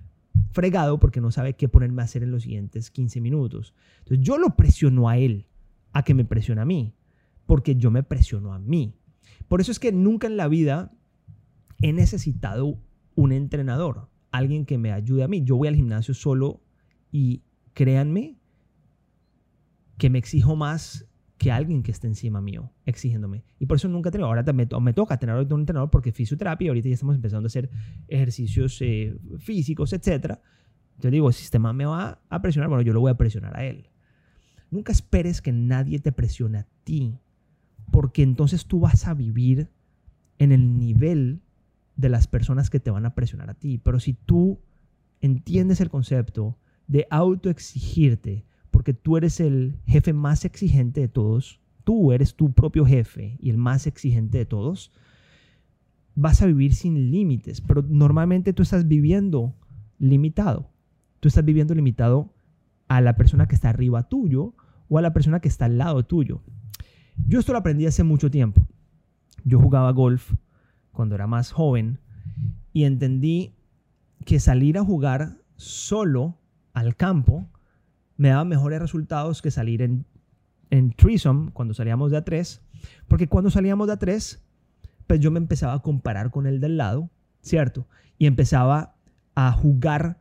fregado 0.51 0.99
porque 0.99 1.21
no 1.21 1.31
sabe 1.31 1.53
qué 1.53 1.67
ponerme 1.67 2.03
a 2.03 2.05
hacer 2.05 2.21
en 2.21 2.29
los 2.29 2.43
siguientes 2.43 2.91
15 2.91 3.19
minutos. 3.19 3.73
Entonces 3.99 4.23
yo 4.23 4.37
lo 4.37 4.55
presiono 4.55 5.09
a 5.09 5.17
él, 5.17 5.47
a 5.91 6.03
que 6.03 6.13
me 6.13 6.23
presione 6.23 6.61
a 6.61 6.65
mí, 6.65 6.93
porque 7.47 7.75
yo 7.75 7.89
me 7.89 8.03
presiono 8.03 8.53
a 8.53 8.59
mí. 8.59 8.93
Por 9.47 9.59
eso 9.59 9.71
es 9.71 9.79
que 9.79 9.91
nunca 9.91 10.27
en 10.27 10.37
la 10.37 10.47
vida 10.47 10.91
he 11.81 11.93
necesitado 11.93 12.79
un 13.15 13.31
entrenador, 13.31 14.07
alguien 14.31 14.65
que 14.65 14.77
me 14.77 14.91
ayude 14.91 15.23
a 15.23 15.27
mí. 15.27 15.43
Yo 15.43 15.55
voy 15.55 15.67
al 15.67 15.75
gimnasio 15.75 16.13
solo 16.13 16.61
y 17.11 17.41
créanme 17.75 18.39
que 19.99 20.09
me 20.09 20.17
exijo 20.17 20.55
más 20.55 21.07
que 21.37 21.51
alguien 21.51 21.83
que 21.83 21.91
esté 21.91 22.07
encima 22.07 22.41
mío, 22.41 22.71
exigiéndome. 22.85 23.43
Y 23.59 23.65
por 23.65 23.77
eso 23.77 23.87
nunca 23.87 24.09
he 24.09 24.11
tenido. 24.11 24.27
Ahora 24.27 24.43
me, 24.53 24.67
me 24.81 24.93
toca 24.93 25.19
tener 25.19 25.35
un 25.35 25.59
entrenador 25.59 25.91
porque 25.91 26.11
fisioterapia, 26.11 26.69
ahorita 26.69 26.87
ya 26.87 26.93
estamos 26.93 27.15
empezando 27.15 27.45
a 27.45 27.47
hacer 27.47 27.69
ejercicios 28.07 28.81
eh, 28.81 29.15
físicos, 29.37 29.93
etc. 29.93 30.39
Yo 30.99 31.11
digo, 31.11 31.27
el 31.27 31.33
sistema 31.33 31.73
me 31.73 31.85
va 31.85 32.21
a 32.29 32.41
presionar, 32.41 32.69
bueno, 32.69 32.81
yo 32.81 32.93
lo 32.93 33.01
voy 33.01 33.11
a 33.11 33.17
presionar 33.17 33.57
a 33.59 33.65
él. 33.65 33.89
Nunca 34.71 34.93
esperes 34.93 35.41
que 35.41 35.51
nadie 35.51 35.99
te 35.99 36.11
presione 36.11 36.59
a 36.59 36.67
ti, 36.85 37.19
porque 37.91 38.23
entonces 38.23 38.65
tú 38.65 38.79
vas 38.79 39.05
a 39.07 39.13
vivir 39.13 39.69
en 40.37 40.51
el 40.53 40.79
nivel 40.79 41.41
de 41.97 42.09
las 42.09 42.27
personas 42.27 42.69
que 42.69 42.79
te 42.79 42.91
van 42.91 43.05
a 43.05 43.13
presionar 43.13 43.49
a 43.49 43.53
ti. 43.53 43.77
Pero 43.77 43.99
si 43.99 44.13
tú 44.13 44.61
entiendes 45.21 45.81
el 45.81 45.89
concepto 45.89 46.57
de 46.87 47.07
autoexigirte, 47.09 48.45
porque 48.71 48.93
tú 48.93 49.17
eres 49.17 49.39
el 49.39 49.79
jefe 49.87 50.13
más 50.13 50.45
exigente 50.45 51.01
de 51.01 51.07
todos, 51.07 51.59
tú 51.83 52.11
eres 52.11 52.35
tu 52.35 52.51
propio 52.51 52.85
jefe 52.85 53.37
y 53.39 53.49
el 53.49 53.57
más 53.57 53.87
exigente 53.87 54.37
de 54.37 54.45
todos, 54.45 54.91
vas 56.15 56.41
a 56.41 56.45
vivir 56.45 56.73
sin 56.73 57.11
límites, 57.11 57.61
pero 57.61 57.83
normalmente 57.87 58.53
tú 58.53 58.63
estás 58.63 58.87
viviendo 58.87 59.55
limitado. 59.99 60.69
Tú 61.19 61.27
estás 61.27 61.43
viviendo 61.43 61.73
limitado 61.73 62.33
a 62.87 63.01
la 63.01 63.15
persona 63.15 63.47
que 63.47 63.55
está 63.55 63.69
arriba 63.69 64.07
tuyo 64.07 64.53
o 64.89 64.97
a 64.97 65.01
la 65.01 65.13
persona 65.13 65.39
que 65.39 65.47
está 65.47 65.65
al 65.65 65.77
lado 65.77 66.05
tuyo. 66.05 66.41
Yo 67.27 67.39
esto 67.39 67.51
lo 67.51 67.59
aprendí 67.59 67.85
hace 67.85 68.03
mucho 68.03 68.29
tiempo. 68.29 68.65
Yo 69.43 69.59
jugaba 69.59 69.91
golf 69.91 70.33
cuando 70.91 71.15
era 71.15 71.27
más 71.27 71.51
joven 71.51 71.99
y 72.73 72.83
entendí 72.83 73.55
que 74.25 74.39
salir 74.39 74.77
a 74.77 74.83
jugar 74.83 75.37
solo 75.55 76.37
al 76.75 76.95
campo 76.95 77.49
me 78.17 78.29
daba 78.29 78.45
mejores 78.45 78.79
resultados 78.79 79.41
que 79.41 79.49
salir 79.49 79.81
en, 79.81 80.05
en 80.69 80.91
threesome 80.91 81.51
cuando 81.51 81.73
salíamos 81.73 82.11
de 82.11 82.23
A3, 82.23 82.61
porque 83.07 83.27
cuando 83.27 83.49
salíamos 83.49 83.87
de 83.87 83.93
A3, 83.93 84.39
pues 85.07 85.19
yo 85.19 85.31
me 85.31 85.39
empezaba 85.39 85.73
a 85.73 85.79
comparar 85.79 86.29
con 86.29 86.45
el 86.45 86.59
del 86.59 86.77
lado, 86.77 87.09
¿cierto? 87.41 87.87
Y 88.17 88.27
empezaba 88.27 88.95
a 89.35 89.51
jugar 89.51 90.19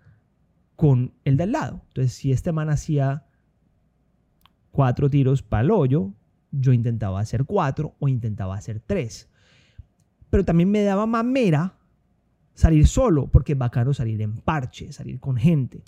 con 0.77 1.15
el 1.25 1.37
de 1.37 1.45
al 1.45 1.53
lado. 1.53 1.83
Entonces, 1.89 2.15
si 2.15 2.33
este 2.33 2.53
man 2.53 2.71
hacía 2.71 3.27
cuatro 4.71 5.11
tiros 5.11 5.43
para 5.43 5.63
el 5.63 5.71
hoyo, 5.71 6.13
yo 6.51 6.73
intentaba 6.73 7.21
hacer 7.21 7.45
cuatro 7.45 7.95
o 7.99 8.09
intentaba 8.09 8.57
hacer 8.57 8.81
tres. 8.81 9.29
Pero 10.31 10.45
también 10.45 10.71
me 10.71 10.83
daba 10.83 11.07
mamera 11.07 11.79
salir 12.55 12.87
solo, 12.87 13.27
porque 13.27 13.53
es 13.53 13.59
bacano 13.59 13.93
salir 13.93 14.23
en 14.23 14.37
parche, 14.37 14.93
salir 14.93 15.21
con 15.21 15.37
gente. 15.37 15.83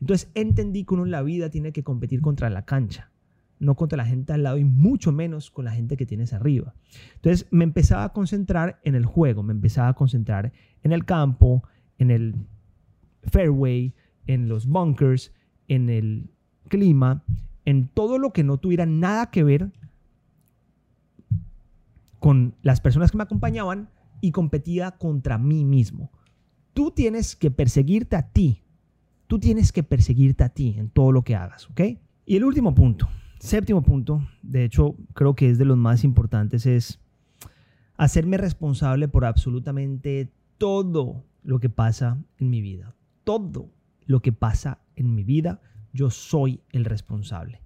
Entonces 0.00 0.30
entendí 0.34 0.84
que 0.84 0.94
uno 0.94 1.04
en 1.04 1.10
la 1.10 1.22
vida 1.22 1.50
tiene 1.50 1.72
que 1.72 1.82
competir 1.82 2.20
contra 2.20 2.50
la 2.50 2.64
cancha, 2.64 3.10
no 3.58 3.74
contra 3.74 3.96
la 3.96 4.04
gente 4.04 4.32
al 4.32 4.42
lado 4.42 4.58
y 4.58 4.64
mucho 4.64 5.12
menos 5.12 5.50
con 5.50 5.64
la 5.64 5.72
gente 5.72 5.96
que 5.96 6.06
tienes 6.06 6.32
arriba. 6.32 6.74
Entonces 7.16 7.46
me 7.50 7.64
empezaba 7.64 8.04
a 8.04 8.12
concentrar 8.12 8.80
en 8.84 8.94
el 8.94 9.06
juego, 9.06 9.42
me 9.42 9.52
empezaba 9.52 9.88
a 9.88 9.94
concentrar 9.94 10.52
en 10.82 10.92
el 10.92 11.04
campo, 11.04 11.62
en 11.98 12.10
el 12.10 12.34
fairway, 13.24 13.94
en 14.26 14.48
los 14.48 14.66
bunkers, 14.66 15.32
en 15.68 15.88
el 15.88 16.30
clima, 16.68 17.24
en 17.64 17.88
todo 17.88 18.18
lo 18.18 18.32
que 18.32 18.44
no 18.44 18.58
tuviera 18.58 18.86
nada 18.86 19.30
que 19.30 19.44
ver 19.44 19.70
con 22.18 22.54
las 22.62 22.80
personas 22.80 23.10
que 23.10 23.16
me 23.16 23.22
acompañaban 23.22 23.88
y 24.20 24.32
competía 24.32 24.92
contra 24.92 25.38
mí 25.38 25.64
mismo. 25.64 26.10
Tú 26.72 26.90
tienes 26.90 27.36
que 27.36 27.50
perseguirte 27.50 28.16
a 28.16 28.30
ti. 28.30 28.62
Tú 29.26 29.38
tienes 29.38 29.72
que 29.72 29.82
perseguirte 29.82 30.44
a 30.44 30.48
ti 30.48 30.74
en 30.76 30.90
todo 30.90 31.12
lo 31.12 31.22
que 31.22 31.36
hagas, 31.36 31.70
¿ok? 31.70 31.80
Y 32.26 32.36
el 32.36 32.44
último 32.44 32.74
punto, 32.74 33.08
séptimo 33.38 33.82
punto, 33.82 34.26
de 34.42 34.64
hecho 34.64 34.96
creo 35.14 35.34
que 35.34 35.50
es 35.50 35.58
de 35.58 35.64
los 35.64 35.76
más 35.76 36.04
importantes, 36.04 36.66
es 36.66 37.00
hacerme 37.96 38.38
responsable 38.38 39.08
por 39.08 39.24
absolutamente 39.24 40.32
todo 40.58 41.24
lo 41.42 41.60
que 41.60 41.70
pasa 41.70 42.18
en 42.38 42.50
mi 42.50 42.60
vida. 42.60 42.94
Todo 43.24 43.70
lo 44.06 44.20
que 44.20 44.32
pasa 44.32 44.80
en 44.96 45.14
mi 45.14 45.22
vida, 45.22 45.60
yo 45.92 46.10
soy 46.10 46.60
el 46.72 46.84
responsable. 46.84 47.62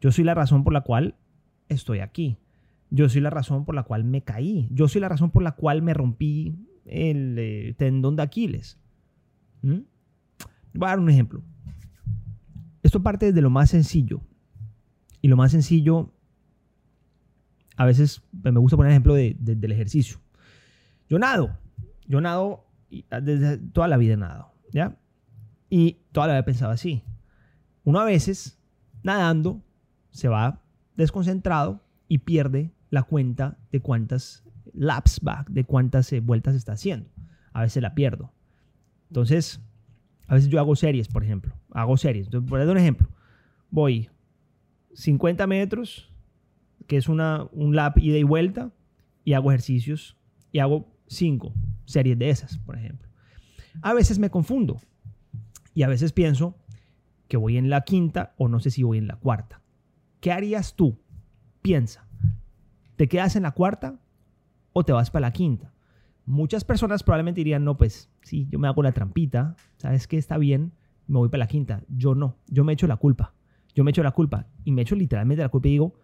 Yo 0.00 0.12
soy 0.12 0.24
la 0.24 0.34
razón 0.34 0.64
por 0.64 0.72
la 0.72 0.82
cual 0.82 1.16
estoy 1.68 2.00
aquí. 2.00 2.38
Yo 2.94 3.08
soy 3.08 3.22
la 3.22 3.30
razón 3.30 3.64
por 3.64 3.74
la 3.74 3.84
cual 3.84 4.04
me 4.04 4.22
caí. 4.22 4.68
Yo 4.70 4.86
soy 4.86 5.00
la 5.00 5.08
razón 5.08 5.30
por 5.30 5.42
la 5.42 5.52
cual 5.52 5.80
me 5.80 5.94
rompí 5.94 6.54
el 6.84 7.36
eh, 7.38 7.74
tendón 7.78 8.16
de 8.16 8.22
Aquiles. 8.22 8.78
¿Mm? 9.62 9.78
Voy 10.74 10.86
a 10.86 10.90
dar 10.90 10.98
un 10.98 11.08
ejemplo. 11.08 11.42
Esto 12.82 13.02
parte 13.02 13.26
desde 13.26 13.40
lo 13.40 13.48
más 13.48 13.70
sencillo. 13.70 14.20
Y 15.22 15.28
lo 15.28 15.38
más 15.38 15.52
sencillo, 15.52 16.12
a 17.78 17.86
veces 17.86 18.22
me 18.42 18.60
gusta 18.60 18.76
poner 18.76 18.92
ejemplo 18.92 19.14
del 19.14 19.72
ejercicio. 19.72 20.18
Yo 21.08 21.18
nado. 21.18 21.56
Yo 22.06 22.20
nado 22.20 22.66
ah, 23.10 23.22
desde 23.22 23.56
toda 23.56 23.88
la 23.88 23.96
vida 23.96 24.12
he 24.12 24.18
nadado. 24.18 24.52
¿Ya? 24.70 24.98
Y 25.70 25.96
toda 26.12 26.26
la 26.26 26.34
vida 26.34 26.40
he 26.40 26.44
pensado 26.44 26.72
así. 26.72 27.02
Uno 27.84 28.00
a 28.00 28.04
veces, 28.04 28.60
nadando, 29.02 29.62
se 30.10 30.28
va 30.28 30.60
desconcentrado 30.94 31.80
y 32.06 32.18
pierde 32.18 32.70
la 32.92 33.02
cuenta 33.02 33.56
de 33.72 33.80
cuántas 33.80 34.44
laps 34.74 35.20
back, 35.22 35.48
de 35.48 35.64
cuántas 35.64 36.12
eh, 36.12 36.20
vueltas 36.20 36.54
está 36.54 36.72
haciendo. 36.72 37.08
A 37.54 37.62
veces 37.62 37.82
la 37.82 37.94
pierdo. 37.94 38.34
Entonces, 39.08 39.62
a 40.26 40.34
veces 40.34 40.50
yo 40.50 40.60
hago 40.60 40.76
series, 40.76 41.08
por 41.08 41.24
ejemplo. 41.24 41.54
Hago 41.70 41.96
series. 41.96 42.26
Entonces, 42.26 42.50
por 42.50 42.60
ejemplo, 42.60 43.08
voy 43.70 44.10
50 44.92 45.46
metros, 45.46 46.12
que 46.86 46.98
es 46.98 47.08
una, 47.08 47.48
un 47.52 47.74
lap 47.74 47.96
ida 47.96 48.18
y 48.18 48.24
vuelta, 48.24 48.72
y 49.24 49.32
hago 49.32 49.50
ejercicios 49.50 50.18
y 50.52 50.58
hago 50.58 50.86
5 51.06 51.50
series 51.86 52.18
de 52.18 52.28
esas, 52.28 52.58
por 52.58 52.76
ejemplo. 52.76 53.08
A 53.80 53.94
veces 53.94 54.18
me 54.18 54.28
confundo 54.28 54.82
y 55.72 55.82
a 55.82 55.88
veces 55.88 56.12
pienso 56.12 56.58
que 57.26 57.38
voy 57.38 57.56
en 57.56 57.70
la 57.70 57.84
quinta 57.84 58.34
o 58.36 58.48
no 58.48 58.60
sé 58.60 58.70
si 58.70 58.82
voy 58.82 58.98
en 58.98 59.06
la 59.06 59.16
cuarta. 59.16 59.62
¿Qué 60.20 60.30
harías 60.30 60.76
tú? 60.76 60.98
Piensa. 61.62 62.06
¿Te 63.02 63.08
quedas 63.08 63.34
en 63.34 63.42
la 63.42 63.50
cuarta 63.50 63.98
o 64.72 64.84
te 64.84 64.92
vas 64.92 65.10
para 65.10 65.26
la 65.26 65.32
quinta? 65.32 65.72
Muchas 66.24 66.62
personas 66.62 67.02
probablemente 67.02 67.40
dirían, 67.40 67.64
no, 67.64 67.76
pues 67.76 68.08
sí, 68.22 68.46
yo 68.48 68.60
me 68.60 68.68
hago 68.68 68.80
la 68.80 68.92
trampita, 68.92 69.56
¿sabes 69.76 70.06
qué? 70.06 70.18
Está 70.18 70.38
bien, 70.38 70.70
me 71.08 71.18
voy 71.18 71.28
para 71.28 71.40
la 71.40 71.48
quinta. 71.48 71.82
Yo 71.88 72.14
no, 72.14 72.36
yo 72.46 72.62
me 72.62 72.74
echo 72.74 72.86
la 72.86 72.98
culpa. 72.98 73.34
Yo 73.74 73.82
me 73.82 73.90
echo 73.90 74.04
la 74.04 74.12
culpa 74.12 74.46
y 74.62 74.70
me 74.70 74.82
echo 74.82 74.94
literalmente 74.94 75.42
la 75.42 75.48
culpa 75.48 75.66
y 75.66 75.72
digo, 75.72 75.94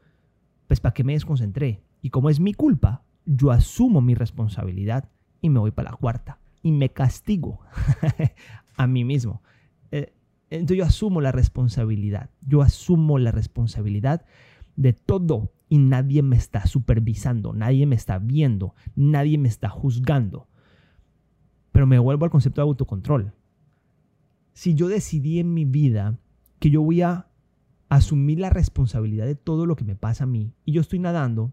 pues 0.66 0.80
¿para 0.80 0.92
qué 0.92 1.04
me 1.04 1.12
desconcentré? 1.12 1.84
Y 2.02 2.10
como 2.10 2.30
es 2.30 2.40
mi 2.40 2.52
culpa, 2.52 3.04
yo 3.24 3.52
asumo 3.52 4.00
mi 4.00 4.16
responsabilidad 4.16 5.08
y 5.40 5.50
me 5.50 5.60
voy 5.60 5.70
para 5.70 5.92
la 5.92 5.96
cuarta 5.96 6.40
y 6.64 6.72
me 6.72 6.88
castigo 6.88 7.60
a 8.76 8.88
mí 8.88 9.04
mismo. 9.04 9.40
Eh, 9.92 10.12
entonces 10.50 10.78
yo 10.78 10.84
asumo 10.84 11.20
la 11.20 11.30
responsabilidad. 11.30 12.30
Yo 12.44 12.60
asumo 12.60 13.20
la 13.20 13.30
responsabilidad 13.30 14.26
de 14.74 14.94
todo 14.94 15.52
y 15.68 15.78
nadie 15.78 16.22
me 16.22 16.36
está 16.36 16.66
supervisando, 16.66 17.52
nadie 17.52 17.86
me 17.86 17.94
está 17.94 18.18
viendo, 18.18 18.74
nadie 18.94 19.38
me 19.38 19.48
está 19.48 19.68
juzgando. 19.68 20.48
Pero 21.72 21.86
me 21.86 21.98
vuelvo 21.98 22.24
al 22.24 22.30
concepto 22.30 22.60
de 22.60 22.68
autocontrol. 22.68 23.32
Si 24.54 24.74
yo 24.74 24.88
decidí 24.88 25.38
en 25.38 25.54
mi 25.54 25.64
vida 25.64 26.18
que 26.58 26.70
yo 26.70 26.82
voy 26.82 27.02
a 27.02 27.28
asumir 27.88 28.40
la 28.40 28.50
responsabilidad 28.50 29.26
de 29.26 29.34
todo 29.34 29.66
lo 29.66 29.76
que 29.76 29.84
me 29.84 29.96
pasa 29.96 30.24
a 30.24 30.26
mí 30.26 30.52
y 30.64 30.72
yo 30.72 30.80
estoy 30.80 30.98
nadando, 30.98 31.52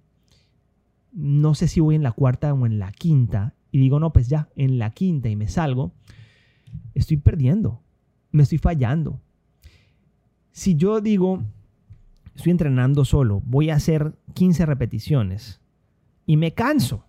no 1.12 1.56
sé 1.56 1.68
si 1.68 1.80
voy 1.80 1.96
en 1.96 2.04
la 2.04 2.12
cuarta 2.12 2.54
o 2.54 2.66
en 2.66 2.80
la 2.80 2.92
quinta 2.92 3.56
y 3.72 3.80
digo, 3.80 4.00
no, 4.00 4.14
pues 4.14 4.30
ya, 4.30 4.50
en 4.56 4.80
la 4.80 4.92
quinta 4.92 5.30
y 5.30 5.36
me 5.36 5.48
salgo, 5.48 5.94
estoy 6.94 7.18
perdiendo, 7.18 7.82
me 8.32 8.44
estoy 8.44 8.58
fallando. 8.58 9.22
Si 10.52 10.76
yo 10.76 11.02
digo, 11.02 11.44
estoy 12.36 12.52
entrenando 12.52 13.06
solo, 13.06 13.42
voy 13.46 13.70
a 13.70 13.76
hacer 13.76 14.18
15 14.34 14.66
repeticiones 14.66 15.62
y 16.26 16.38
me 16.38 16.54
canso 16.54 17.06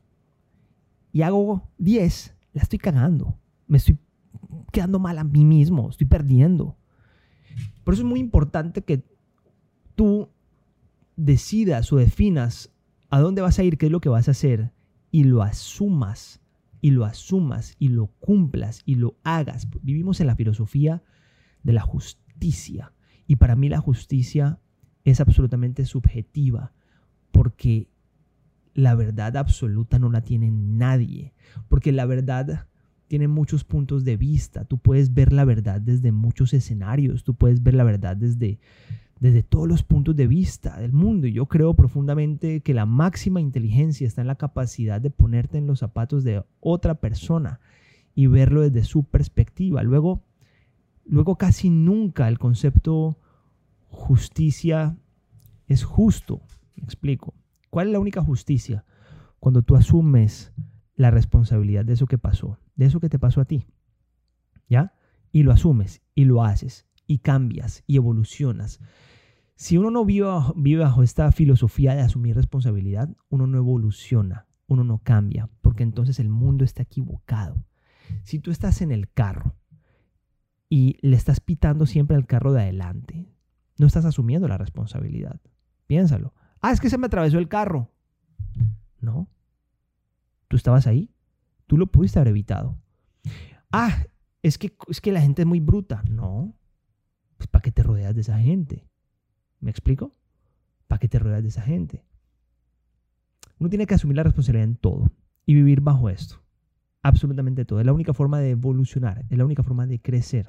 y 1.12 1.22
hago 1.22 1.70
10, 1.78 2.34
la 2.52 2.62
estoy 2.62 2.78
cagando. 2.78 3.38
Me 3.66 3.78
estoy 3.78 3.98
quedando 4.70 4.98
mal 4.98 5.18
a 5.18 5.24
mí 5.24 5.44
mismo, 5.44 5.88
estoy 5.88 6.06
perdiendo. 6.06 6.76
Por 7.84 7.94
eso 7.94 8.02
es 8.02 8.08
muy 8.08 8.20
importante 8.20 8.82
que 8.82 9.02
tú 9.94 10.28
decidas 11.16 11.90
o 11.92 11.96
definas 11.96 12.70
a 13.08 13.20
dónde 13.20 13.40
vas 13.40 13.58
a 13.58 13.64
ir, 13.64 13.78
qué 13.78 13.86
es 13.86 13.92
lo 13.92 14.00
que 14.00 14.10
vas 14.10 14.28
a 14.28 14.32
hacer 14.32 14.72
y 15.10 15.24
lo 15.24 15.42
asumas 15.42 16.42
y 16.82 16.90
lo 16.90 17.04
asumas 17.04 17.76
y 17.78 17.88
lo 17.88 18.08
cumplas 18.20 18.82
y 18.84 18.96
lo 18.96 19.16
hagas. 19.24 19.68
Vivimos 19.82 20.20
en 20.20 20.26
la 20.26 20.36
filosofía 20.36 21.02
de 21.62 21.72
la 21.72 21.80
justicia 21.80 22.92
y 23.26 23.36
para 23.36 23.56
mí 23.56 23.68
la 23.68 23.80
justicia 23.80 24.60
es 25.10 25.20
absolutamente 25.20 25.84
subjetiva, 25.84 26.72
porque 27.30 27.88
la 28.74 28.94
verdad 28.96 29.36
absoluta 29.36 29.98
no 29.98 30.10
la 30.10 30.20
tiene 30.20 30.50
nadie, 30.50 31.32
porque 31.68 31.92
la 31.92 32.06
verdad 32.06 32.66
tiene 33.06 33.28
muchos 33.28 33.62
puntos 33.62 34.04
de 34.04 34.16
vista, 34.16 34.64
tú 34.64 34.78
puedes 34.78 35.14
ver 35.14 35.32
la 35.32 35.44
verdad 35.44 35.80
desde 35.80 36.10
muchos 36.10 36.52
escenarios, 36.52 37.22
tú 37.22 37.34
puedes 37.34 37.62
ver 37.62 37.74
la 37.74 37.84
verdad 37.84 38.16
desde, 38.16 38.58
desde 39.20 39.44
todos 39.44 39.68
los 39.68 39.84
puntos 39.84 40.16
de 40.16 40.26
vista 40.26 40.76
del 40.80 40.92
mundo. 40.92 41.28
Y 41.28 41.32
yo 41.32 41.46
creo 41.46 41.74
profundamente 41.74 42.60
que 42.62 42.74
la 42.74 42.84
máxima 42.84 43.40
inteligencia 43.40 44.08
está 44.08 44.22
en 44.22 44.26
la 44.26 44.34
capacidad 44.34 45.00
de 45.00 45.10
ponerte 45.10 45.56
en 45.56 45.68
los 45.68 45.78
zapatos 45.78 46.24
de 46.24 46.42
otra 46.58 46.96
persona 46.96 47.60
y 48.16 48.26
verlo 48.26 48.62
desde 48.62 48.82
su 48.82 49.04
perspectiva. 49.04 49.84
Luego, 49.84 50.24
luego 51.04 51.36
casi 51.36 51.70
nunca 51.70 52.26
el 52.26 52.40
concepto 52.40 53.18
justicia 53.96 54.96
es 55.66 55.82
justo. 55.82 56.42
Me 56.76 56.84
explico. 56.84 57.34
¿Cuál 57.70 57.88
es 57.88 57.92
la 57.92 57.98
única 57.98 58.22
justicia? 58.22 58.84
Cuando 59.40 59.62
tú 59.62 59.74
asumes 59.74 60.52
la 60.94 61.10
responsabilidad 61.10 61.84
de 61.84 61.94
eso 61.94 62.06
que 62.06 62.18
pasó, 62.18 62.58
de 62.76 62.86
eso 62.86 63.00
que 63.00 63.08
te 63.08 63.18
pasó 63.18 63.40
a 63.40 63.44
ti. 63.44 63.66
¿Ya? 64.68 64.94
Y 65.32 65.42
lo 65.42 65.52
asumes 65.52 66.02
y 66.14 66.24
lo 66.24 66.44
haces 66.44 66.86
y 67.06 67.18
cambias 67.18 67.82
y 67.86 67.96
evolucionas. 67.96 68.80
Si 69.56 69.78
uno 69.78 69.90
no 69.90 70.04
vive 70.04 70.26
bajo, 70.26 70.54
vive 70.54 70.82
bajo 70.82 71.02
esta 71.02 71.30
filosofía 71.32 71.94
de 71.94 72.02
asumir 72.02 72.36
responsabilidad, 72.36 73.08
uno 73.28 73.46
no 73.46 73.56
evoluciona, 73.58 74.46
uno 74.66 74.84
no 74.84 74.98
cambia, 74.98 75.48
porque 75.62 75.82
entonces 75.82 76.20
el 76.20 76.28
mundo 76.28 76.64
está 76.64 76.82
equivocado. 76.82 77.64
Si 78.22 78.38
tú 78.38 78.50
estás 78.50 78.82
en 78.82 78.92
el 78.92 79.10
carro 79.10 79.56
y 80.68 80.98
le 81.00 81.16
estás 81.16 81.40
pitando 81.40 81.86
siempre 81.86 82.16
al 82.16 82.26
carro 82.26 82.52
de 82.52 82.62
adelante, 82.62 83.35
no 83.78 83.86
estás 83.86 84.04
asumiendo 84.04 84.48
la 84.48 84.58
responsabilidad. 84.58 85.40
Piénsalo. 85.86 86.34
Ah, 86.60 86.72
es 86.72 86.80
que 86.80 86.90
se 86.90 86.98
me 86.98 87.06
atravesó 87.06 87.38
el 87.38 87.48
carro. 87.48 87.90
No. 89.00 89.28
Tú 90.48 90.56
estabas 90.56 90.86
ahí. 90.86 91.10
Tú 91.66 91.76
lo 91.76 91.86
pudiste 91.86 92.18
haber 92.18 92.28
evitado. 92.28 92.78
Ah, 93.72 94.06
es 94.42 94.58
que, 94.58 94.76
es 94.88 95.00
que 95.00 95.12
la 95.12 95.20
gente 95.20 95.42
es 95.42 95.46
muy 95.46 95.60
bruta. 95.60 96.02
No. 96.08 96.54
Pues 97.36 97.48
¿para 97.48 97.62
qué 97.62 97.72
te 97.72 97.82
rodeas 97.82 98.14
de 98.14 98.22
esa 98.22 98.38
gente? 98.38 98.88
¿Me 99.60 99.70
explico? 99.70 100.12
¿Para 100.86 100.98
qué 100.98 101.08
te 101.08 101.18
rodeas 101.18 101.42
de 101.42 101.48
esa 101.48 101.62
gente? 101.62 102.04
Uno 103.58 103.68
tiene 103.68 103.86
que 103.86 103.94
asumir 103.94 104.16
la 104.16 104.22
responsabilidad 104.22 104.68
en 104.68 104.76
todo 104.76 105.10
y 105.44 105.54
vivir 105.54 105.80
bajo 105.80 106.08
esto. 106.08 106.42
absolutamente 107.02 107.64
todo. 107.64 107.80
Es 107.80 107.86
la 107.86 107.92
única 107.92 108.12
forma 108.14 108.40
de 108.40 108.50
evolucionar, 108.50 109.24
es 109.28 109.38
la 109.38 109.44
única 109.44 109.62
forma 109.62 109.86
de 109.86 110.00
crecer. 110.00 110.46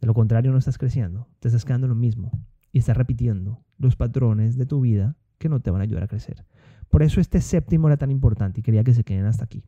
De 0.00 0.06
lo 0.06 0.14
contrario, 0.14 0.52
no 0.52 0.58
estás 0.58 0.78
creciendo, 0.78 1.28
te 1.40 1.48
estás 1.48 1.64
quedando 1.64 1.88
lo 1.88 1.94
mismo 1.94 2.32
y 2.72 2.78
estás 2.78 2.96
repitiendo 2.96 3.64
los 3.78 3.96
patrones 3.96 4.56
de 4.56 4.66
tu 4.66 4.80
vida 4.80 5.16
que 5.38 5.48
no 5.48 5.60
te 5.60 5.70
van 5.70 5.80
a 5.80 5.84
ayudar 5.84 6.04
a 6.04 6.08
crecer. 6.08 6.44
Por 6.90 7.02
eso 7.02 7.20
este 7.20 7.40
séptimo 7.40 7.88
era 7.88 7.96
tan 7.96 8.10
importante 8.10 8.60
y 8.60 8.62
quería 8.62 8.84
que 8.84 8.94
se 8.94 9.04
queden 9.04 9.26
hasta 9.26 9.44
aquí 9.44 9.64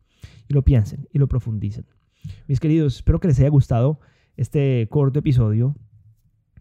y 0.48 0.54
lo 0.54 0.62
piensen 0.62 1.08
y 1.12 1.18
lo 1.18 1.28
profundicen. 1.28 1.86
Mis 2.46 2.60
queridos, 2.60 2.96
espero 2.96 3.20
que 3.20 3.28
les 3.28 3.38
haya 3.38 3.48
gustado 3.48 4.00
este 4.36 4.88
corto 4.90 5.18
episodio, 5.18 5.76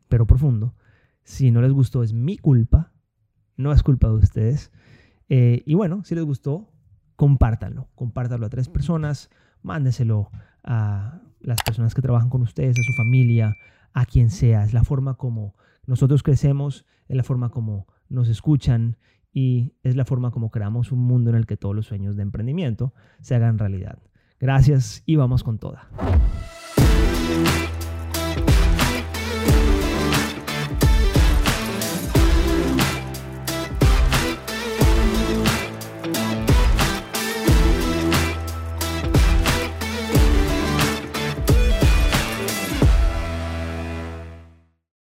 pero 0.08 0.25
profundo. 0.25 0.75
Si 1.23 1.51
no 1.51 1.62
les 1.62 1.71
gustó 1.71 2.04
es 2.04 2.13
mi 2.13 2.38
culpa, 2.38 2.93
no 3.58 3.71
es 3.71 3.84
culpa 3.84 4.08
de 4.08 4.15
ustedes. 4.15 4.71
Eh, 5.30 5.63
y 5.65 5.73
bueno, 5.73 6.04
si 6.04 6.15
les 6.15 6.23
gustó, 6.23 6.71
compártanlo. 7.15 7.89
Compártanlo 7.95 8.45
a 8.45 8.49
tres 8.49 8.69
personas, 8.69 9.30
mándeselo 9.65 10.30
a 10.63 11.19
las 11.41 11.62
personas 11.63 11.93
que 11.93 12.01
trabajan 12.01 12.30
con 12.30 12.41
ustedes, 12.41 12.78
a 12.80 12.84
su 12.84 12.93
familia, 12.93 13.56
a 13.93 14.06
quien 14.06 14.30
sea. 14.30 14.63
Es 14.63 14.73
la 14.73 14.84
forma 14.84 15.15
como 15.15 15.56
nosotros 15.86 16.23
crecemos, 16.23 16.86
es 17.08 17.17
la 17.17 17.23
forma 17.23 17.49
como 17.49 17.88
nos 18.08 18.30
escuchan 18.30 18.97
y 19.34 19.73
es 19.84 19.95
la 19.95 20.06
forma 20.06 20.32
como 20.32 20.49
creamos 20.49 20.91
un 20.91 20.99
mundo 20.99 21.30
en 21.30 21.36
el 21.36 21.45
que 21.45 21.58
todos 21.58 21.75
los 21.75 21.88
sueños 21.88 22.15
de 22.15 22.23
emprendimiento 22.23 22.93
se 23.21 23.36
hagan 23.36 23.58
realidad. 23.58 23.99
Gracias 24.39 25.04
y 25.06 25.15
vamos 25.17 25.43
con 25.43 25.60
toda. 25.60 25.89